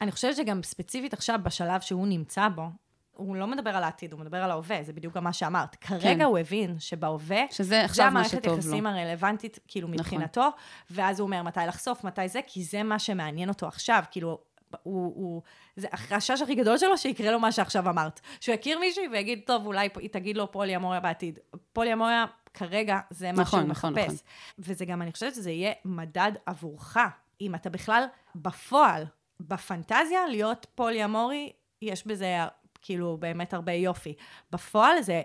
[0.00, 2.66] אני חושבת שגם ספציפית עכשיו, בשלב שהוא נמצא בו,
[3.12, 5.74] הוא לא מדבר על העתיד, הוא מדבר על ההווה, זה בדיוק גם מה שאמרת.
[5.74, 6.22] כרגע כן.
[6.22, 8.58] הוא הבין שבהווה, שזה זה עכשיו מה המערכת שטוב לו.
[8.58, 10.00] יחסים הרלוונטית, כאילו, נכון.
[10.00, 10.48] מבחינתו,
[10.90, 14.38] ואז הוא אומר מתי לחשוף, מתי זה, כי זה מה שמעניין אותו עכשיו, כאילו,
[14.82, 15.42] הוא, הוא,
[15.76, 18.20] זה החשש הכי גדול שלו שיקרה לו מה שעכשיו אמרת.
[18.40, 21.38] שהוא יכיר מישהי ויגיד, טוב, אולי היא תגיד לו פוליאמוריה בעתיד.
[21.72, 24.04] פוליאמוריה, כרגע, זה מה נכון, שהוא נכון, מחפש.
[24.04, 24.16] נכון.
[24.58, 26.96] וזה גם, אני חושבת שזה יהיה מדד עבורך,
[27.40, 28.04] אם אתה בכלל
[28.34, 29.04] בפועל,
[29.40, 32.38] בפנטזיה, להיות פוליאמורי, יש בזה
[32.82, 34.14] כאילו באמת הרבה יופי.
[34.52, 35.22] בפועל זה,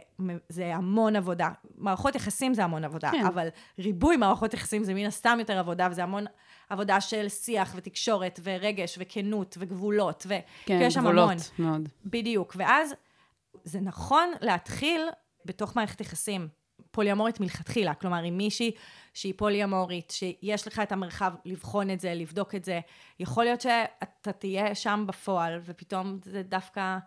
[0.49, 1.49] זה המון עבודה.
[1.77, 3.25] מערכות יחסים זה המון עבודה, כן.
[3.25, 3.47] אבל
[3.79, 6.25] ריבוי מערכות יחסים זה מן הסתם יותר עבודה, וזה המון
[6.69, 10.33] עבודה של שיח ותקשורת ורגש וכנות וגבולות, ו...
[10.65, 11.71] כן, יש שם גבולות המון.
[11.71, 11.89] מאוד.
[12.05, 12.55] בדיוק.
[12.57, 12.93] ואז
[13.63, 15.01] זה נכון להתחיל
[15.45, 16.47] בתוך מערכת יחסים
[16.91, 17.93] פוליאמורית מלכתחילה.
[17.93, 18.71] כלומר, עם מישהי
[19.13, 22.79] שהיא פוליאמורית, שיש לך את המרחב לבחון את זה, לבדוק את זה,
[23.19, 26.97] יכול להיות שאתה תהיה שם בפועל, ופתאום זה דווקא...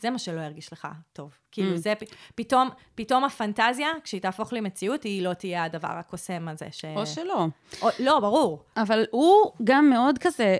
[0.00, 1.30] זה מה שלא ירגיש לך טוב.
[1.52, 1.78] כאילו, Mm.
[1.78, 2.02] זה פ-
[2.34, 6.66] פתאום, פתאום הפנטזיה, כשהיא תהפוך למציאות, היא לא תהיה הדבר הקוסם הזה.
[6.70, 6.84] ש...
[6.96, 7.46] או שלא.
[7.82, 8.62] או, לא, ברור.
[8.76, 10.56] אבל הוא גם מאוד כזה,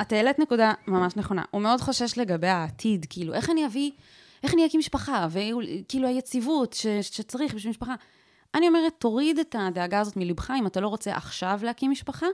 [0.00, 1.42] את העלית נקודה ממש נכונה.
[1.50, 3.90] הוא מאוד חושש לגבי העתיד, כאילו, איך אני אביא,
[4.42, 7.94] איך אני אקים משפחה, וכאילו היציבות ש, שצריך בשביל משפחה.
[8.54, 12.26] אני אומרת, תוריד את הדאגה הזאת מלבך, אם אתה לא רוצה עכשיו להקים משפחה,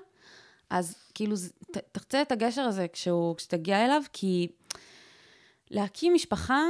[0.71, 1.37] אז כאילו,
[1.73, 4.49] ת, תחצה את הגשר הזה כשהוא, כשתגיע אליו, כי
[5.71, 6.61] להקים משפחה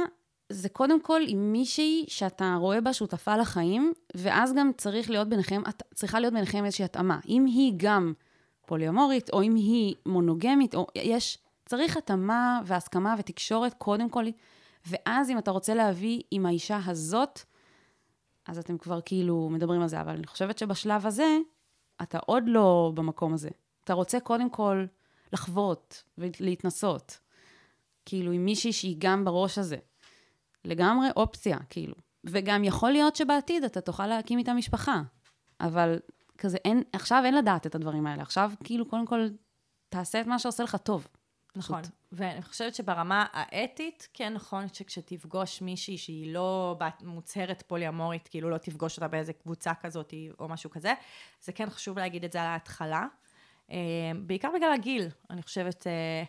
[0.51, 5.61] זה קודם כל עם מישהי שאתה רואה בה שותפה לחיים, ואז גם צריך להיות ביניכם,
[5.93, 7.19] צריכה להיות ביניכם איזושהי התאמה.
[7.27, 8.13] אם היא גם
[8.65, 14.25] פוליומורית, או אם היא מונוגמית, או יש, צריך התאמה והסכמה ותקשורת קודם כל,
[14.85, 17.39] ואז אם אתה רוצה להביא עם האישה הזאת,
[18.47, 21.37] אז אתם כבר כאילו מדברים על זה, אבל אני חושבת שבשלב הזה,
[22.01, 23.49] אתה עוד לא במקום הזה.
[23.83, 24.85] אתה רוצה קודם כל
[25.33, 27.19] לחוות ולהתנסות.
[28.05, 29.77] כאילו, עם מישהי שהיא גם בראש הזה.
[30.65, 31.95] לגמרי אופציה, כאילו.
[32.23, 35.01] וגם יכול להיות שבעתיד אתה תוכל להקים איתה משפחה.
[35.59, 35.99] אבל
[36.37, 38.21] כזה, אין, עכשיו אין לדעת את הדברים האלה.
[38.21, 39.27] עכשיו, כאילו, קודם כל,
[39.89, 41.07] תעשה את מה שעושה לך טוב.
[41.55, 41.81] נכון.
[41.81, 41.93] פשוט.
[42.11, 48.97] ואני חושבת שברמה האתית, כן נכון שכשתפגוש מישהי שהיא לא מוצהרת פוליאמורית, כאילו לא תפגוש
[48.97, 50.93] אותה באיזה קבוצה כזאת או משהו כזה,
[51.41, 53.05] זה כן חשוב להגיד את זה על ההתחלה.
[53.71, 53.77] אה,
[54.25, 56.23] בעיקר בגלל הגיל, אני חושבת, אה,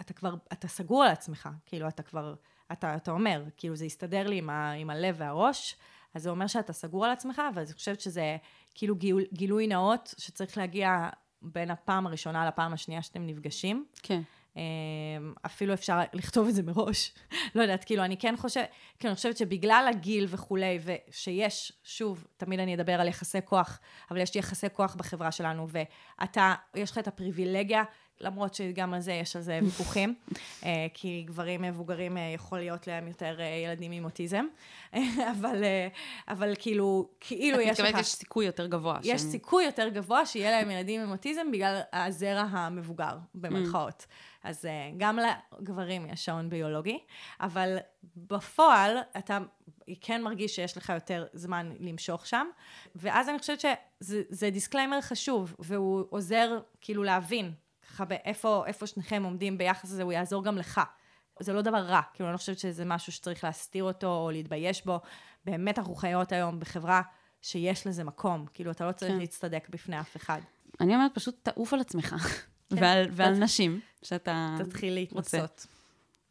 [0.00, 2.34] אתה כבר, אתה סגור על עצמך, כאילו אתה כבר,
[2.72, 5.76] אתה, אתה אומר, כאילו זה יסתדר לי עם, ה, עם הלב והראש,
[6.14, 8.36] אז זה אומר שאתה סגור על עצמך, ואני חושבת שזה
[8.74, 11.08] כאילו גיל, גילוי נאות שצריך להגיע
[11.42, 13.84] בין הפעם הראשונה לפעם השנייה שאתם נפגשים.
[14.02, 14.22] כן.
[14.56, 17.12] אמ, אפילו אפשר לכתוב את זה מראש.
[17.54, 22.60] לא יודעת, כאילו, אני כן חושבת, כאילו, אני חושבת שבגלל הגיל וכולי, ושיש, שוב, תמיד
[22.60, 23.80] אני אדבר על יחסי כוח,
[24.10, 27.84] אבל יש יחסי כוח בחברה שלנו, ואתה, יש לך את הפריבילגיה,
[28.20, 30.14] למרות שגם על זה יש על זה ויכוחים,
[30.64, 34.44] אה, כי גברים מבוגרים אה, יכול להיות להם יותר אה, ילדים עם אוטיזם,
[35.32, 35.64] אבל,
[36.28, 37.86] אבל כאילו, כאילו את יש לך...
[37.86, 38.98] מתכוונת, יש סיכוי יותר גבוה.
[39.02, 44.06] יש שהם- סיכוי יותר גבוה שיהיה להם ילדים עם אוטיזם בגלל הזרע המבוגר, במרכאות.
[44.08, 44.48] Mm.
[44.48, 44.64] אז
[44.96, 46.98] גם לגברים יש שעון ביולוגי,
[47.40, 47.76] אבל
[48.16, 49.38] בפועל אתה
[50.00, 52.46] כן מרגיש שיש לך יותר זמן למשוך שם,
[52.94, 57.52] ואז אני חושבת שזה זה disclaimer חשוב, והוא עוזר כאילו להבין
[57.96, 60.80] ככה באיפה איפה שניכם עומדים ביחס לזה, הוא יעזור גם לך.
[61.40, 64.84] זה לא דבר רע, כאילו אני לא חושבת שזה משהו שצריך להסתיר אותו או להתבייש
[64.84, 65.00] בו.
[65.44, 67.02] באמת אנחנו חיות היום בחברה
[67.42, 69.18] שיש לזה מקום, כאילו אתה לא צריך כן.
[69.18, 70.40] להצטדק בפני אף אחד.
[70.80, 72.14] אני אומרת, פשוט תעוף על עצמך.
[72.70, 74.56] ועל, ועל תת- נשים, שאתה...
[74.58, 74.94] תתחיל.
[74.94, 75.66] להתנסות.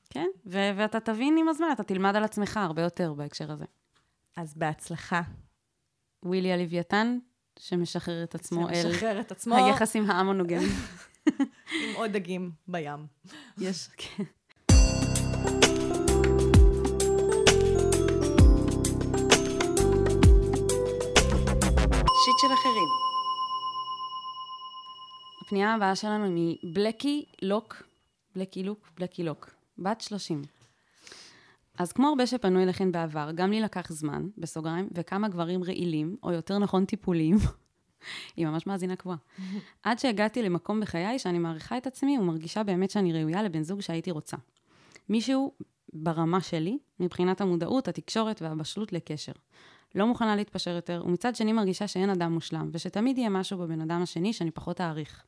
[0.10, 3.66] כן, ו- ואתה תבין עם הזמן, אתה תלמד על עצמך הרבה יותר בהקשר הזה.
[4.38, 5.22] אז בהצלחה.
[6.24, 7.18] ווילי הלוויתן,
[7.60, 10.70] שמשחרר את עצמו אל משחרר את עצמו היחסים האמונוגנים.
[11.84, 13.06] עם עוד דגים בים.
[13.58, 14.24] יש, כן.
[22.26, 22.88] שיט של אחרים.
[25.42, 27.84] הפנייה הבאה שלנו היא מבלקי לוק,
[28.36, 30.42] בלקי לוק, בלקי לוק, בת 30.
[31.78, 36.32] אז כמו הרבה שפנו אליכן בעבר, גם לי לקח זמן, בסוגריים, וכמה גברים רעילים, או
[36.32, 37.38] יותר נכון טיפולים,
[38.36, 39.18] היא ממש מאזינה קבועה.
[39.84, 44.12] עד שהגעתי למקום בחיי שאני מעריכה את עצמי ומרגישה באמת שאני ראויה לבן זוג שהייתי
[44.12, 44.38] רוצה.
[45.10, 45.52] מישהו
[45.94, 49.32] ברמה שלי, מבחינת המודעות, התקשורת והבשלות לקשר.
[49.96, 54.02] לא מוכנה להתפשר יותר, ומצד שני מרגישה שאין אדם מושלם, ושתמיד יהיה משהו בבן אדם
[54.02, 55.24] השני שאני פחות אעריך.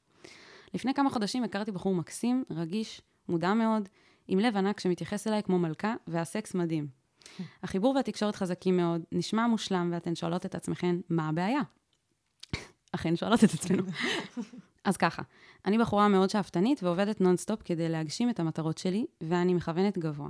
[0.74, 3.90] לפני כמה חודשים הכרתי בחור מקסים, רגיש, מודע מאוד,
[4.28, 6.88] עם לב ענק שמתייחס אליי כמו מלכה, והסקס מדהים.
[7.64, 11.62] החיבור והתקשורת חזקים מאוד, נשמע מושלם, ואתן שואלות את עצמכן, מה הבעיה?
[12.92, 13.84] אכן שואלות את עצמנו.
[14.84, 15.22] אז ככה,
[15.66, 20.30] אני בחורה מאוד שאפתנית ועובדת נונסטופ כדי להגשים את המטרות שלי, ואני מכוונת גבוה.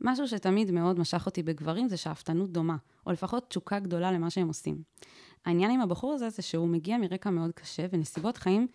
[0.00, 4.48] משהו שתמיד מאוד משך אותי בגברים זה שאפתנות דומה, או לפחות תשוקה גדולה למה שהם
[4.48, 4.82] עושים.
[5.44, 8.66] העניין עם הבחור הזה זה שהוא מגיע מרקע מאוד קשה ונסיבות חיים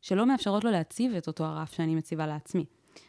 [0.00, 2.64] שלא מאפשרות לו להציב את אותו הרף שאני מציבה לעצמי.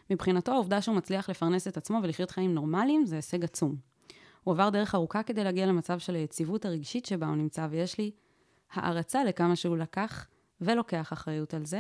[0.10, 3.76] מבחינתו העובדה שהוא מצליח לפרנס את עצמו ולחיות חיים נורמליים זה הישג עצום.
[4.44, 8.12] הוא עבר דרך ארוכה כדי להגיע למצב של היציבות הרגשית שבה הוא נמצא, ויש לי
[8.72, 10.28] הערצה לכמה שהוא לקח
[10.62, 11.80] ולוקח אחריות על זה,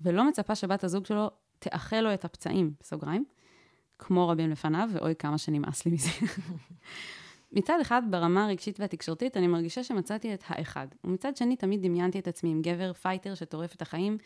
[0.00, 3.24] ולא מצפה שבת הזוג שלו תאחה לו את הפצעים, בסוגריים,
[3.98, 6.10] כמו רבים לפניו, ואוי כמה שנמאס לי מזה.
[7.52, 10.86] מצד אחד, ברמה הרגשית והתקשורתית, אני מרגישה שמצאתי את האחד.
[11.04, 14.18] ומצד שני, תמיד דמיינתי את עצמי עם גבר fighter שטורף את החיים,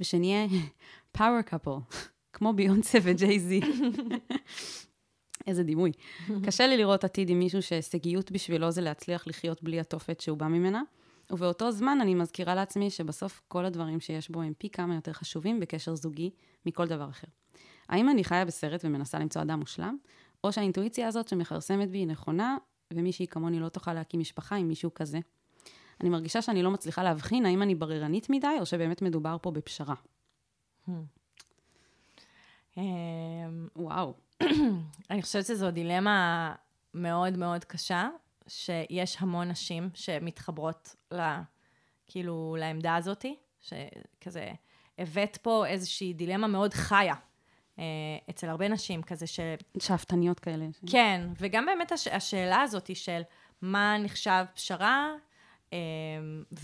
[0.00, 0.46] ושנהיה
[1.12, 1.76] power couple,
[2.32, 3.60] כמו ביונסה וג'יי-זי.
[5.48, 5.92] איזה דימוי.
[6.46, 10.46] קשה לי לראות עתיד עם מישהו שהישגיות בשבילו זה להצליח לחיות בלי התופת שהוא בא
[10.46, 10.82] ממנה,
[11.30, 15.60] ובאותו זמן אני מזכירה לעצמי שבסוף כל הדברים שיש בו הם פי כמה יותר חשובים
[15.60, 16.30] בקשר זוגי
[16.66, 17.26] מכל דבר אחר.
[17.88, 19.96] האם אני חיה בסרט ומנסה למצוא אדם מושלם,
[20.44, 22.56] או שהאינטואיציה הזאת שמכרסמת בי היא נכונה,
[22.92, 25.18] ומישהי כמוני לא תוכל להקים משפחה עם מישהו כזה?
[26.00, 29.94] אני מרגישה שאני לא מצליחה להבחין האם אני בררנית מדי, או שבאמת מדובר פה בפשרה.
[32.78, 34.14] אמ, וואו.
[35.10, 36.54] אני חושבת שזו דילמה
[36.94, 38.08] מאוד מאוד קשה,
[38.46, 41.20] שיש המון נשים שמתחברות ל...
[42.06, 44.50] כאילו, לעמדה הזאתי, שכזה,
[44.98, 47.14] הבאת פה איזושהי דילמה מאוד חיה
[47.78, 47.84] אה,
[48.30, 49.40] אצל הרבה נשים, כזה ש...
[49.78, 50.66] שאפתניות כאלה.
[50.90, 52.08] כן, וגם באמת הש...
[52.08, 53.22] השאלה הזאת של
[53.62, 55.12] מה נחשב פשרה,
[55.72, 55.78] אה,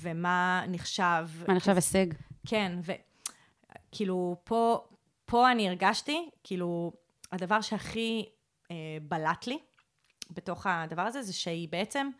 [0.00, 1.28] ומה נחשב...
[1.48, 2.06] מה נחשב הישג?
[2.46, 2.78] כן,
[3.90, 4.84] וכאילו, פה,
[5.24, 6.92] פה אני הרגשתי, כאילו,
[7.32, 8.28] הדבר שהכי
[8.70, 9.58] אה, בלט לי
[10.30, 12.10] בתוך הדבר הזה, זה שהיא בעצם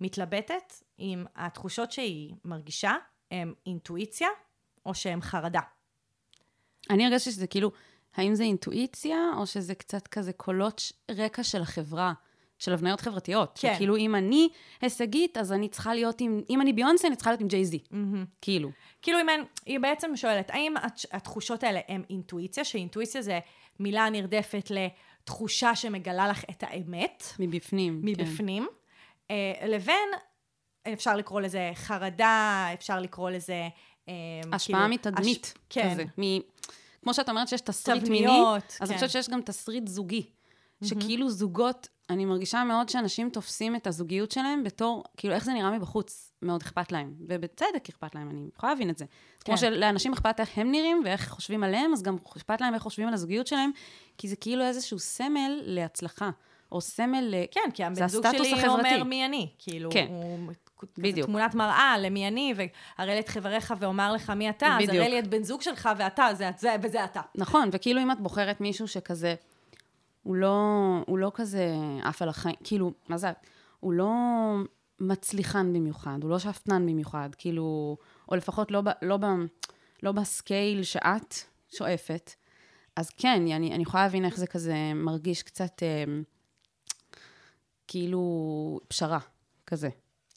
[0.00, 2.94] מתלבטת אם התחושות שהיא מרגישה
[3.30, 4.28] הן אינטואיציה
[4.86, 5.60] או שהן חרדה.
[6.90, 7.70] אני הרגשתי שזה כאילו,
[8.14, 12.12] האם זה אינטואיציה, או שזה קצת כזה קולות רקע של החברה,
[12.58, 13.58] של הבניות חברתיות.
[13.62, 13.74] כן.
[13.76, 14.48] כאילו, אם אני
[14.80, 17.78] הישגית, אז אני צריכה להיות עם, אם אני ביונסה, אני צריכה להיות עם ג'יי-זי.
[18.40, 18.70] כאילו.
[19.02, 23.38] כאילו, אם אין, היא בעצם שואלת, האם הת- התחושות האלה הן אינטואיציה, שאינטואיציה זה
[23.80, 28.02] מילה נרדפת לתחושה שמגלה לך את האמת, מבפנים.
[28.02, 28.08] כן.
[28.22, 28.66] מבפנים,
[29.30, 29.36] אה,
[29.68, 30.08] לבין,
[30.92, 33.68] אפשר לקרוא לזה חרדה, אפשר לקרוא לזה...
[34.08, 34.14] אה,
[34.52, 35.44] השפעה כאילו, מתדמית.
[35.46, 35.90] הש- כן.
[35.92, 36.04] כזה.
[36.20, 36.22] מ...
[37.02, 38.84] כמו שאת אומרת שיש תסריט מיני, תבניות, אז כן.
[38.84, 40.26] אני חושבת שיש גם תסריט זוגי.
[40.84, 45.70] שכאילו זוגות, אני מרגישה מאוד שאנשים תופסים את הזוגיות שלהם בתור, כאילו איך זה נראה
[45.70, 47.14] מבחוץ, מאוד אכפת להם.
[47.28, 49.04] ובצדק אכפת להם, אני יכולה להבין את זה.
[49.04, 49.44] כן.
[49.44, 53.08] כמו שלאנשים אכפת איך הם נראים ואיך חושבים עליהם, אז גם אכפת להם איך חושבים
[53.08, 53.70] על הזוגיות שלהם,
[54.18, 56.30] כי זה כאילו איזשהו סמל להצלחה,
[56.72, 57.34] או סמל.
[57.50, 58.94] כן, כי הבן זוג שלי החברתי.
[58.94, 59.48] אומר מי אני.
[59.58, 60.06] כאילו, כן.
[60.10, 60.38] הוא
[60.98, 61.26] בדיוק.
[61.26, 64.94] תמונת מראה למי אני, והראה לי את חבריך ואומר לך מי אתה, אז בדיוק.
[64.94, 67.20] הראה לי את בן זוג שלך ואתה, זה, זה, וזה אתה.
[67.34, 69.34] נכון, וכאילו אם את בוחרת מישהו שכזה,
[70.24, 70.58] הוא לא,
[71.06, 73.32] הוא לא כזה עף על החיים, כאילו, מה זה,
[73.80, 74.12] הוא לא
[75.00, 77.96] מצליחן במיוחד, הוא לא שאפתן במיוחד, כאילו,
[78.28, 79.24] או לפחות לא, ב, לא, ב,
[80.02, 81.34] לא בסקייל שאת
[81.76, 82.30] שואפת.
[82.96, 86.04] אז כן, אני, אני יכולה להבין איך זה כזה מרגיש קצת אה,
[87.86, 89.18] כאילו פשרה,
[89.66, 89.88] כזה.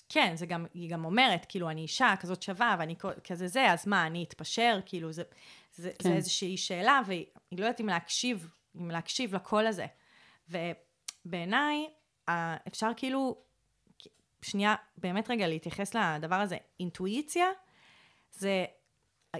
[0.10, 3.88] כן, זה גם, היא גם אומרת, כאילו, אני אישה כזאת שווה, ואני כזה זה, אז
[3.88, 4.80] מה, אני אתפשר?
[4.86, 5.24] כאילו, זה,
[5.76, 6.10] זה, כן.
[6.10, 9.86] זה איזושהי שאלה, והיא היא לא יודעת אם להקשיב, אם להקשיב לקול הזה.
[10.50, 11.90] ובעיניי,
[12.68, 13.38] אפשר כאילו,
[14.42, 16.58] שנייה, באמת רגע להתייחס לדבר הזה.
[16.80, 17.46] אינטואיציה,
[18.32, 18.66] זה,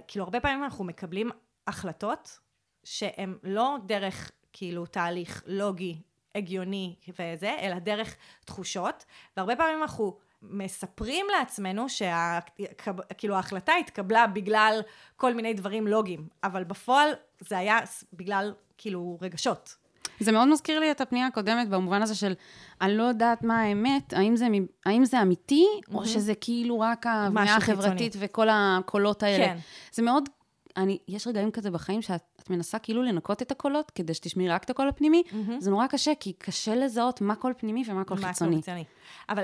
[0.08, 1.30] כאילו, הרבה פעמים אנחנו מקבלים
[1.66, 2.38] החלטות
[2.84, 6.02] שהן לא דרך, כאילו, תהליך לוגי,
[6.34, 9.04] הגיוני וזה, אלא דרך תחושות,
[9.36, 14.80] והרבה פעמים אנחנו מספרים לעצמנו שכאילו ההחלטה התקבלה בגלל
[15.16, 17.78] כל מיני דברים לוגיים, אבל בפועל זה היה
[18.12, 19.76] בגלל כאילו רגשות.
[20.20, 22.34] זה מאוד מזכיר לי את הפנייה הקודמת במובן הזה של,
[22.80, 24.46] אני לא יודעת מה האמת, האם זה,
[24.86, 28.26] האם זה אמיתי, או שזה כאילו רק ההבניה משהו החברתית חיצוני.
[28.26, 29.44] וכל הקולות האלה.
[29.44, 29.58] כן.
[29.92, 30.28] זה מאוד,
[30.76, 34.64] אני, יש רגעים כזה בחיים שאת את מנסה כאילו לנקות את הקולות, כדי שתשמעי רק
[34.64, 35.22] את הקול הפנימי,
[35.58, 38.56] זה נורא קשה, כי קשה לזהות מה קול פנימי ומה קול מה חיצוני.
[38.56, 38.84] חיצוני.
[39.28, 39.42] אבל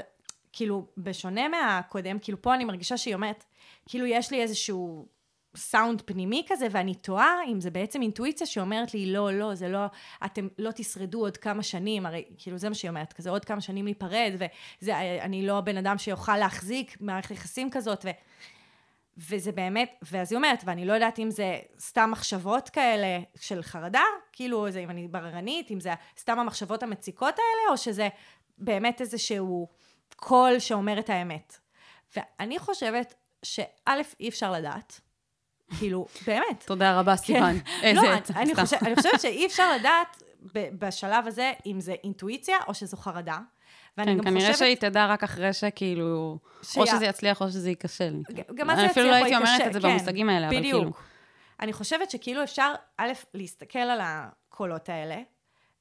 [0.53, 3.45] כאילו, בשונה מהקודם, כאילו פה אני מרגישה שהיא אומרת,
[3.87, 5.07] כאילו יש לי איזשהו
[5.57, 9.79] סאונד פנימי כזה, ואני תוהה אם זה בעצם אינטואיציה שאומרת לי, לא, לא, זה לא,
[10.25, 13.61] אתם לא תשרדו עוד כמה שנים, הרי כאילו זה מה שהיא אומרת, כזה עוד כמה
[13.61, 14.33] שנים להיפרד,
[14.83, 18.11] ואני לא הבן אדם שיוכל להחזיק מערכת יחסים כזאת, ו...
[19.17, 24.03] וזה באמת, ואז היא אומרת, ואני לא יודעת אם זה סתם מחשבות כאלה של חרדה,
[24.33, 28.09] כאילו, זה אם אני בררנית, אם זה סתם המחשבות המציקות האלה, או שזה
[28.59, 29.69] באמת איזשהו
[30.17, 31.59] קול שאומר את האמת.
[32.17, 35.01] ואני חושבת שא', אי אפשר לדעת,
[35.79, 36.65] כאילו, באמת.
[36.67, 37.57] תודה רבה, סיוון.
[37.83, 42.75] איזה לא, עצה, אני, אני, חושבת שאי אפשר לדעת בשלב הזה אם זה אינטואיציה או
[42.75, 43.39] שזו חרדה.
[43.99, 44.59] ואני כן, גם כנראה חושבת...
[44.59, 48.23] שהיא תדע רק אחרי שכאילו, או שיה- שזה יצליח או שזה ייכשל.
[48.55, 50.29] גם מה זה אני אפילו לא יצליח הייתי או אומרת ייכשל, את זה כן, במושגים
[50.29, 50.81] האלה, אבל כאילו...
[50.81, 51.03] בדיוק.
[51.61, 55.17] אני חושבת שכאילו אפשר, א', להסתכל על הקולות האלה,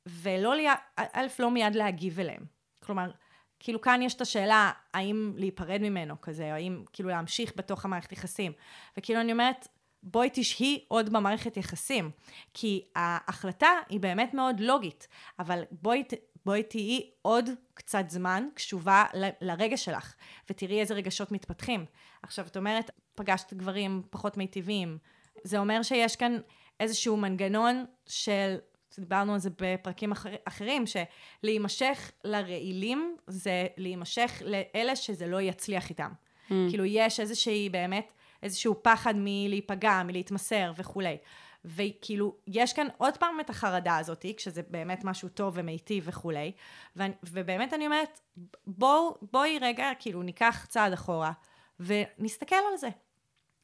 [0.06, 0.54] ולא,
[0.98, 2.46] א', לא מיד להגיב אליהם.
[2.86, 3.12] כלומר,
[3.60, 8.12] כאילו כאן יש את השאלה, האם להיפרד ממנו כזה, או האם כאילו להמשיך בתוך המערכת
[8.12, 8.52] יחסים.
[8.98, 9.68] וכאילו אני אומרת,
[10.04, 12.12] בואי תשהי עוד במערכת יחסים.
[12.54, 15.08] כי ההחלטה היא באמת מאוד לוגית,
[15.40, 16.04] אבל בואי,
[16.46, 20.14] בואי תהיי עוד קצת זמן קשובה ל- לרגש שלך,
[20.50, 21.86] ותראי איזה רגשות מתפתחים.
[22.24, 24.98] עכשיו, את אומרת, פגשת גברים פחות מיטיביים.
[25.44, 26.38] זה אומר שיש כאן
[26.80, 28.56] איזשהו מנגנון של,
[29.00, 36.12] דיברנו על זה בפרקים אחר, אחרים, שלהימשך לרעילים זה להימשך לאלה שזה לא יצליח איתם.
[36.50, 36.54] Mm.
[36.70, 38.14] כאילו, יש איזושהי באמת,
[38.44, 41.18] איזשהו פחד מלהיפגע, מלהתמסר וכולי.
[41.66, 46.52] וכאילו, יש כאן עוד פעם את החרדה הזאת, כשזה באמת משהו טוב ומיטיב וכולי,
[46.96, 48.20] ואני, ובאמת אני אומרת,
[48.68, 51.32] בואו, בואי רגע, כאילו, ניקח צעד אחורה,
[51.80, 52.90] ונסתכל על זה.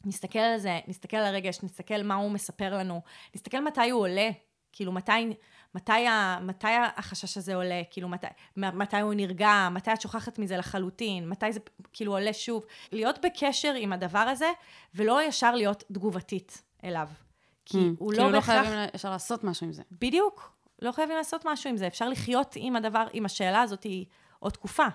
[0.05, 3.01] נסתכל על זה, נסתכל על הרגש, נסתכל מה הוא מספר לנו,
[3.35, 4.29] נסתכל מתי הוא עולה,
[4.71, 5.33] כאילו מתי,
[5.75, 8.27] מתי, ה, מתי החשש הזה עולה, כאילו מתי,
[8.57, 11.59] מתי הוא נרגע, מתי את שוכחת מזה לחלוטין, מתי זה
[11.93, 12.65] כאילו עולה שוב.
[12.91, 14.49] להיות בקשר עם הדבר הזה,
[14.95, 17.07] ולא ישר להיות תגובתית אליו.
[17.65, 18.65] כי Mm, הוא כאילו לא לא בהכרח...
[18.65, 19.83] חייבים, אפשר לעשות משהו עם זה.
[19.91, 20.51] בדיוק,
[20.81, 23.85] לא חייבים לעשות משהו עם זה, אפשר לחיות עם הדבר, עם השאלה הזאת
[24.39, 24.85] עוד תקופה.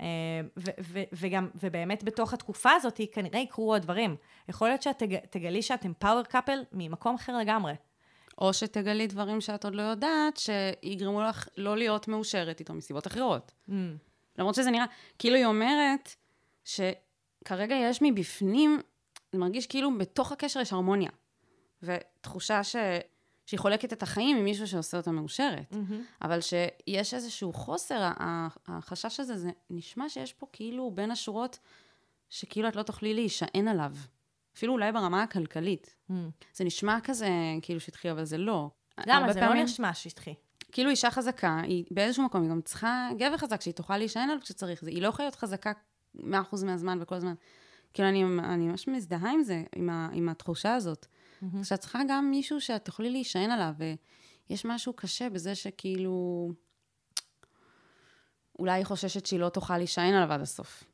[0.00, 0.06] אה,
[0.56, 4.16] ו- ו- וגם, ובאמת בתוך התקופה הזאת כנראה יקרו עוד דברים.
[4.48, 7.72] יכול להיות שאת תג- תגלי שאתם פאוור קאפל ממקום אחר לגמרי.
[8.38, 13.52] או שתגלי דברים שאת עוד לא יודעת, שיגרמו לך לא להיות מאושרת איתו מסיבות אחרות.
[13.68, 13.72] Mm.
[14.38, 14.86] למרות שזה נראה,
[15.18, 16.14] כאילו היא אומרת
[16.64, 18.80] שכרגע יש מבפנים,
[19.32, 21.10] זה מרגיש כאילו בתוך הקשר יש הרמוניה.
[21.82, 22.76] ותחושה ש...
[23.46, 25.72] שהיא חולקת את החיים עם מישהו שעושה אותה מאושרת.
[25.72, 26.22] Mm-hmm.
[26.22, 28.10] אבל שיש איזשהו חוסר,
[28.66, 31.58] החשש הזה, זה נשמע שיש פה כאילו בין השורות,
[32.30, 33.92] שכאילו את לא תוכלי להישען עליו.
[34.56, 35.94] אפילו אולי ברמה הכלכלית.
[36.10, 36.14] Mm.
[36.54, 37.28] זה נשמע כזה
[37.62, 38.70] כאילו שטחי, אבל זה לא.
[39.06, 39.32] למה?
[39.32, 40.34] זה לא פעמים- נשמע שטחי.
[40.72, 44.42] כאילו אישה חזקה, היא באיזשהו מקום, היא גם צריכה גבר חזק, שהיא תוכל להישען עליו
[44.42, 44.84] כשצריך.
[44.84, 45.72] זה, היא לא יכולה להיות חזקה
[46.16, 46.20] 100%
[46.64, 47.34] מהזמן וכל הזמן.
[47.94, 51.06] כאילו, אני, אני ממש מזדהה עם זה, עם, ה, עם התחושה הזאת.
[51.06, 51.46] Mm-hmm.
[51.64, 53.72] שאת צריכה גם מישהו שאת תוכלי להישען עליו,
[54.50, 56.48] ויש משהו קשה בזה שכאילו...
[58.58, 60.84] אולי היא חוששת שהיא לא תוכל להישען עליו עד הסוף.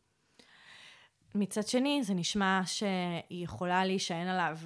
[1.34, 4.58] מצד שני, זה נשמע שהיא יכולה להישען עליו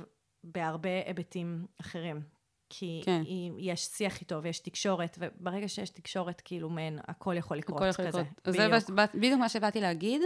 [0.45, 2.21] בהרבה היבטים אחרים.
[2.69, 3.23] כי כן.
[3.25, 7.89] היא, יש שיח איתו ויש תקשורת, וברגע שיש תקשורת, כאילו, מעין, הכל יכול לקרות הכל
[7.89, 8.21] יכול כזה.
[8.21, 8.55] לקרות.
[8.57, 8.69] זה
[9.15, 9.41] בדיוק.
[9.41, 10.23] מה שבאתי להגיד.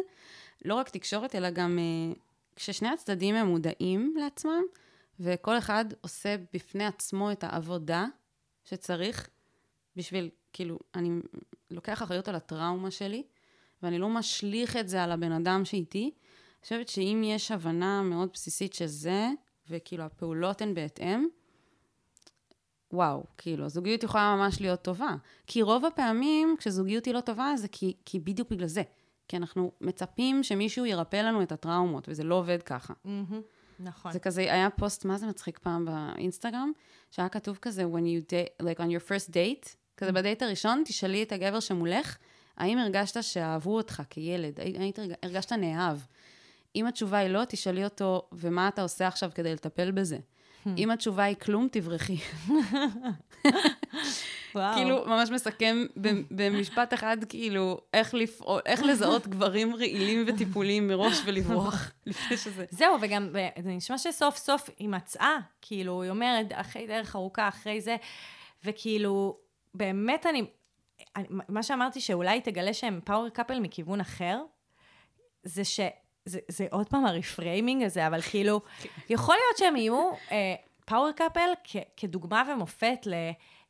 [0.65, 2.15] לא רק תקשורת, אלא גם אה,
[2.57, 4.63] כששני הצדדים הם מודעים לעצמם,
[5.21, 8.07] וכל אחד עושה בפני עצמו את העבודה
[8.65, 9.29] שצריך
[9.97, 11.11] בשביל, כאילו, אני
[11.71, 13.23] לוקח אחריות על הטראומה שלי,
[13.83, 16.11] ואני לא משליך את זה על הבן אדם שאיתי.
[16.61, 19.29] אני חושבת שאם יש הבנה מאוד בסיסית שזה,
[19.71, 21.27] וכאילו הפעולות הן בהתאם,
[22.93, 25.15] וואו, כאילו, הזוגיות יכולה ממש להיות טובה.
[25.47, 28.83] כי רוב הפעמים, כשזוגיות היא לא טובה, זה כי, כי בדיוק בגלל זה.
[29.29, 32.95] כי אנחנו מצפים שמישהו ירפא לנו את הטראומות, וזה לא עובד ככה.
[33.05, 33.41] מהמם,
[33.81, 34.13] נכון.
[34.13, 36.73] זה כזה, היה פוסט, מה זה מצחיק פעם באינסטגרם,
[37.11, 41.23] שהיה כתוב כזה, when you date, like on your first date, כזה בדייט הראשון, תשאלי
[41.23, 42.17] את הגבר שמולך,
[42.57, 44.61] האם הרגשת שאהבו אותך כילד?
[44.61, 44.91] האם
[45.23, 45.99] הרגשת נאהב?
[46.77, 50.19] אם התשובה היא לא, תשאלי אותו, ומה אתה עושה עכשיו כדי לטפל בזה?
[50.79, 52.17] אם התשובה היא כלום, תברחי.
[54.55, 54.75] וואו.
[54.75, 55.87] כאילו, ממש מסכם
[56.31, 62.65] במשפט אחד, כאילו, איך לפעול, איך לזהות גברים רעילים וטיפוליים מראש ולברוח, לפני שזה...
[62.71, 67.49] זהו, וגם ב- זה נשמע שסוף סוף היא מצאה, כאילו, היא אומרת, אחרי דרך ארוכה,
[67.49, 67.97] אחרי זה,
[68.65, 69.39] וכאילו,
[69.75, 70.45] באמת אני,
[71.17, 74.43] אני מה שאמרתי, שאולי תגלה שהם power couple מכיוון אחר,
[75.43, 75.63] זה
[76.25, 78.61] זה, זה עוד פעם ה reframing הזה, אבל כאילו,
[79.11, 80.11] יכול להיות שהם יהיו
[80.85, 81.51] power couple
[81.97, 83.15] כדוגמה ומופת ל...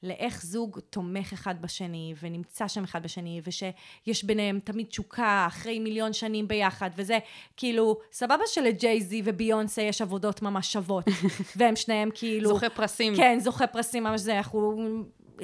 [0.02, 6.12] לאיך זוג תומך אחד בשני, ונמצא שם אחד בשני, ושיש ביניהם תמיד תשוקה אחרי מיליון
[6.12, 7.18] שנים ביחד, וזה
[7.56, 11.04] כאילו, סבבה שלג'יי-זי וביונסה יש עבודות ממש שוות,
[11.56, 12.48] והם שניהם כאילו...
[12.48, 13.16] זוכה פרסים.
[13.16, 14.76] כן, זוכה פרסים ממש זה, אנחנו...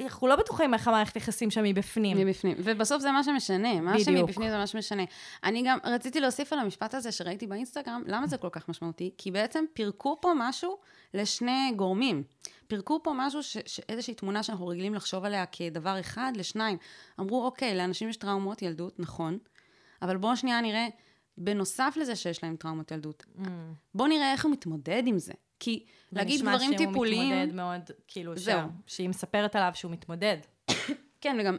[0.03, 2.17] אנחנו לא בטוחים איך המערכת יחסים שם מבפנים.
[2.17, 2.57] מבפנים.
[2.59, 3.81] ובסוף זה מה שמשנה.
[3.81, 4.05] מה בדיוק.
[4.05, 5.03] שמבפנים זה מה שמשנה.
[5.43, 9.11] אני גם רציתי להוסיף על המשפט הזה שראיתי באינסטגרם, למה זה כל כך משמעותי?
[9.17, 10.77] כי בעצם פירקו פה משהו
[11.13, 12.23] לשני גורמים.
[12.67, 16.77] פירקו פה משהו, ש, ש, איזושהי תמונה שאנחנו רגילים לחשוב עליה כדבר אחד לשניים.
[17.19, 19.37] אמרו, אוקיי, לאנשים יש טראומות ילדות, נכון,
[20.01, 20.87] אבל בואו שנייה נראה,
[21.37, 23.47] בנוסף לזה שיש להם טראומות ילדות, Mm.
[23.95, 25.33] בואו נראה איך הוא מתמודד עם זה.
[25.59, 27.29] כי להגיד דברים נשמע טיפוליים...
[27.29, 28.59] שהוא מתמודד מאוד, כאילו, זהו.
[28.59, 28.69] זהו.
[28.87, 30.37] שהיא מספרת עליו שהוא מתמודד.
[31.21, 31.57] כן, וגם,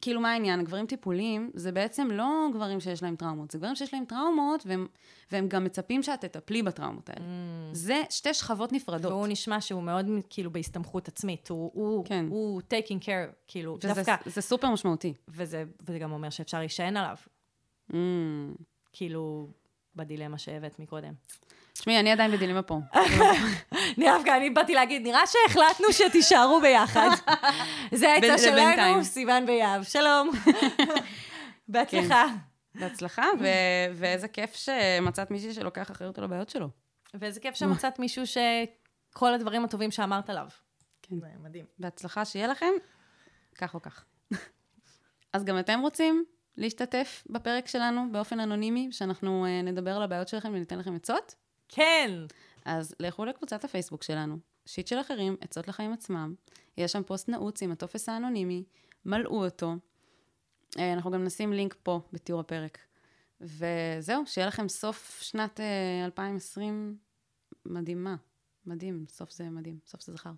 [0.00, 0.64] כאילו, מה העניין?
[0.64, 4.86] גברים טיפוליים זה בעצם לא גברים שיש להם טראומות, זה גברים שיש להם טראומות, והם,
[5.32, 7.20] והם גם מצפים שאת תטפלי בטראומות האלה.
[7.20, 7.74] Mm.
[7.74, 9.12] זה שתי שכבות נפרדות.
[9.12, 11.48] והוא נשמע שהוא מאוד כאילו בהסתמכות עצמית.
[11.48, 12.26] הוא, הוא, כן.
[12.28, 15.14] הוא taking care, כאילו, וזה דווקא, זה סופר משמעותי.
[15.28, 17.16] וזה, וזה גם אומר שאפשר להישען עליו,
[17.90, 17.94] Mm.
[18.92, 19.48] כאילו,
[19.96, 21.12] בדילמה שהבאת מקודם.
[21.78, 22.80] תשמעי, אני עדיין בדילמה פה.
[24.04, 27.08] דווקא אני באתי להגיד, נראה שהחלטנו שתישארו ביחד.
[27.92, 28.38] זה העצה.
[28.38, 29.82] שלנו, סיוון ויהב.
[29.82, 30.30] שלום.
[31.68, 32.24] בהצלחה.
[32.74, 36.68] בהצלחה, ו- ואיזה כיף שמצאת מישהי שלוקח אחריות על הבעיות שלו.
[37.14, 40.46] ואיזה כיף שמצאת מישהו שכל הדברים הטובים שאמרת עליו.
[41.02, 41.16] כן.
[41.20, 41.64] זה מדהים.
[41.78, 42.72] בהצלחה שיהיה לכם,
[43.58, 44.04] כך או כך.
[45.32, 46.24] אז גם אתם רוצים
[46.56, 51.47] להשתתף בפרק שלנו באופן אנונימי, שאנחנו אה, נדבר על הבעיות שלכם וניתן לכם עצות?
[51.68, 52.10] כן.
[52.64, 56.34] אז לכו לקבוצת הפייסבוק שלנו, שיט של אחרים, עצות לחיים עצמם.
[56.76, 58.64] יש שם פוסט נעוץ עם הטופס האנונימי,
[59.04, 59.74] מלאו אותו.
[60.78, 62.78] אה, אנחנו גם נשים לינק פה בתיאור הפרק.
[63.40, 66.96] וזהו, שיהיה לכם סוף שנת אה, 2020
[67.66, 68.16] מדהימה.
[68.66, 70.30] מדהים, סוף זה מדהים, סוף זה זכר.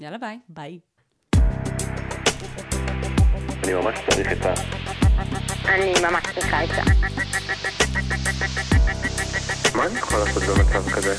[0.00, 0.38] יאללה ביי.
[0.48, 0.80] ביי.
[3.64, 4.54] אני ממש צריך עצה.
[5.64, 6.82] אני ממש צריכה עצה.
[9.74, 11.14] מה אני יכול לעשות במצב כזה?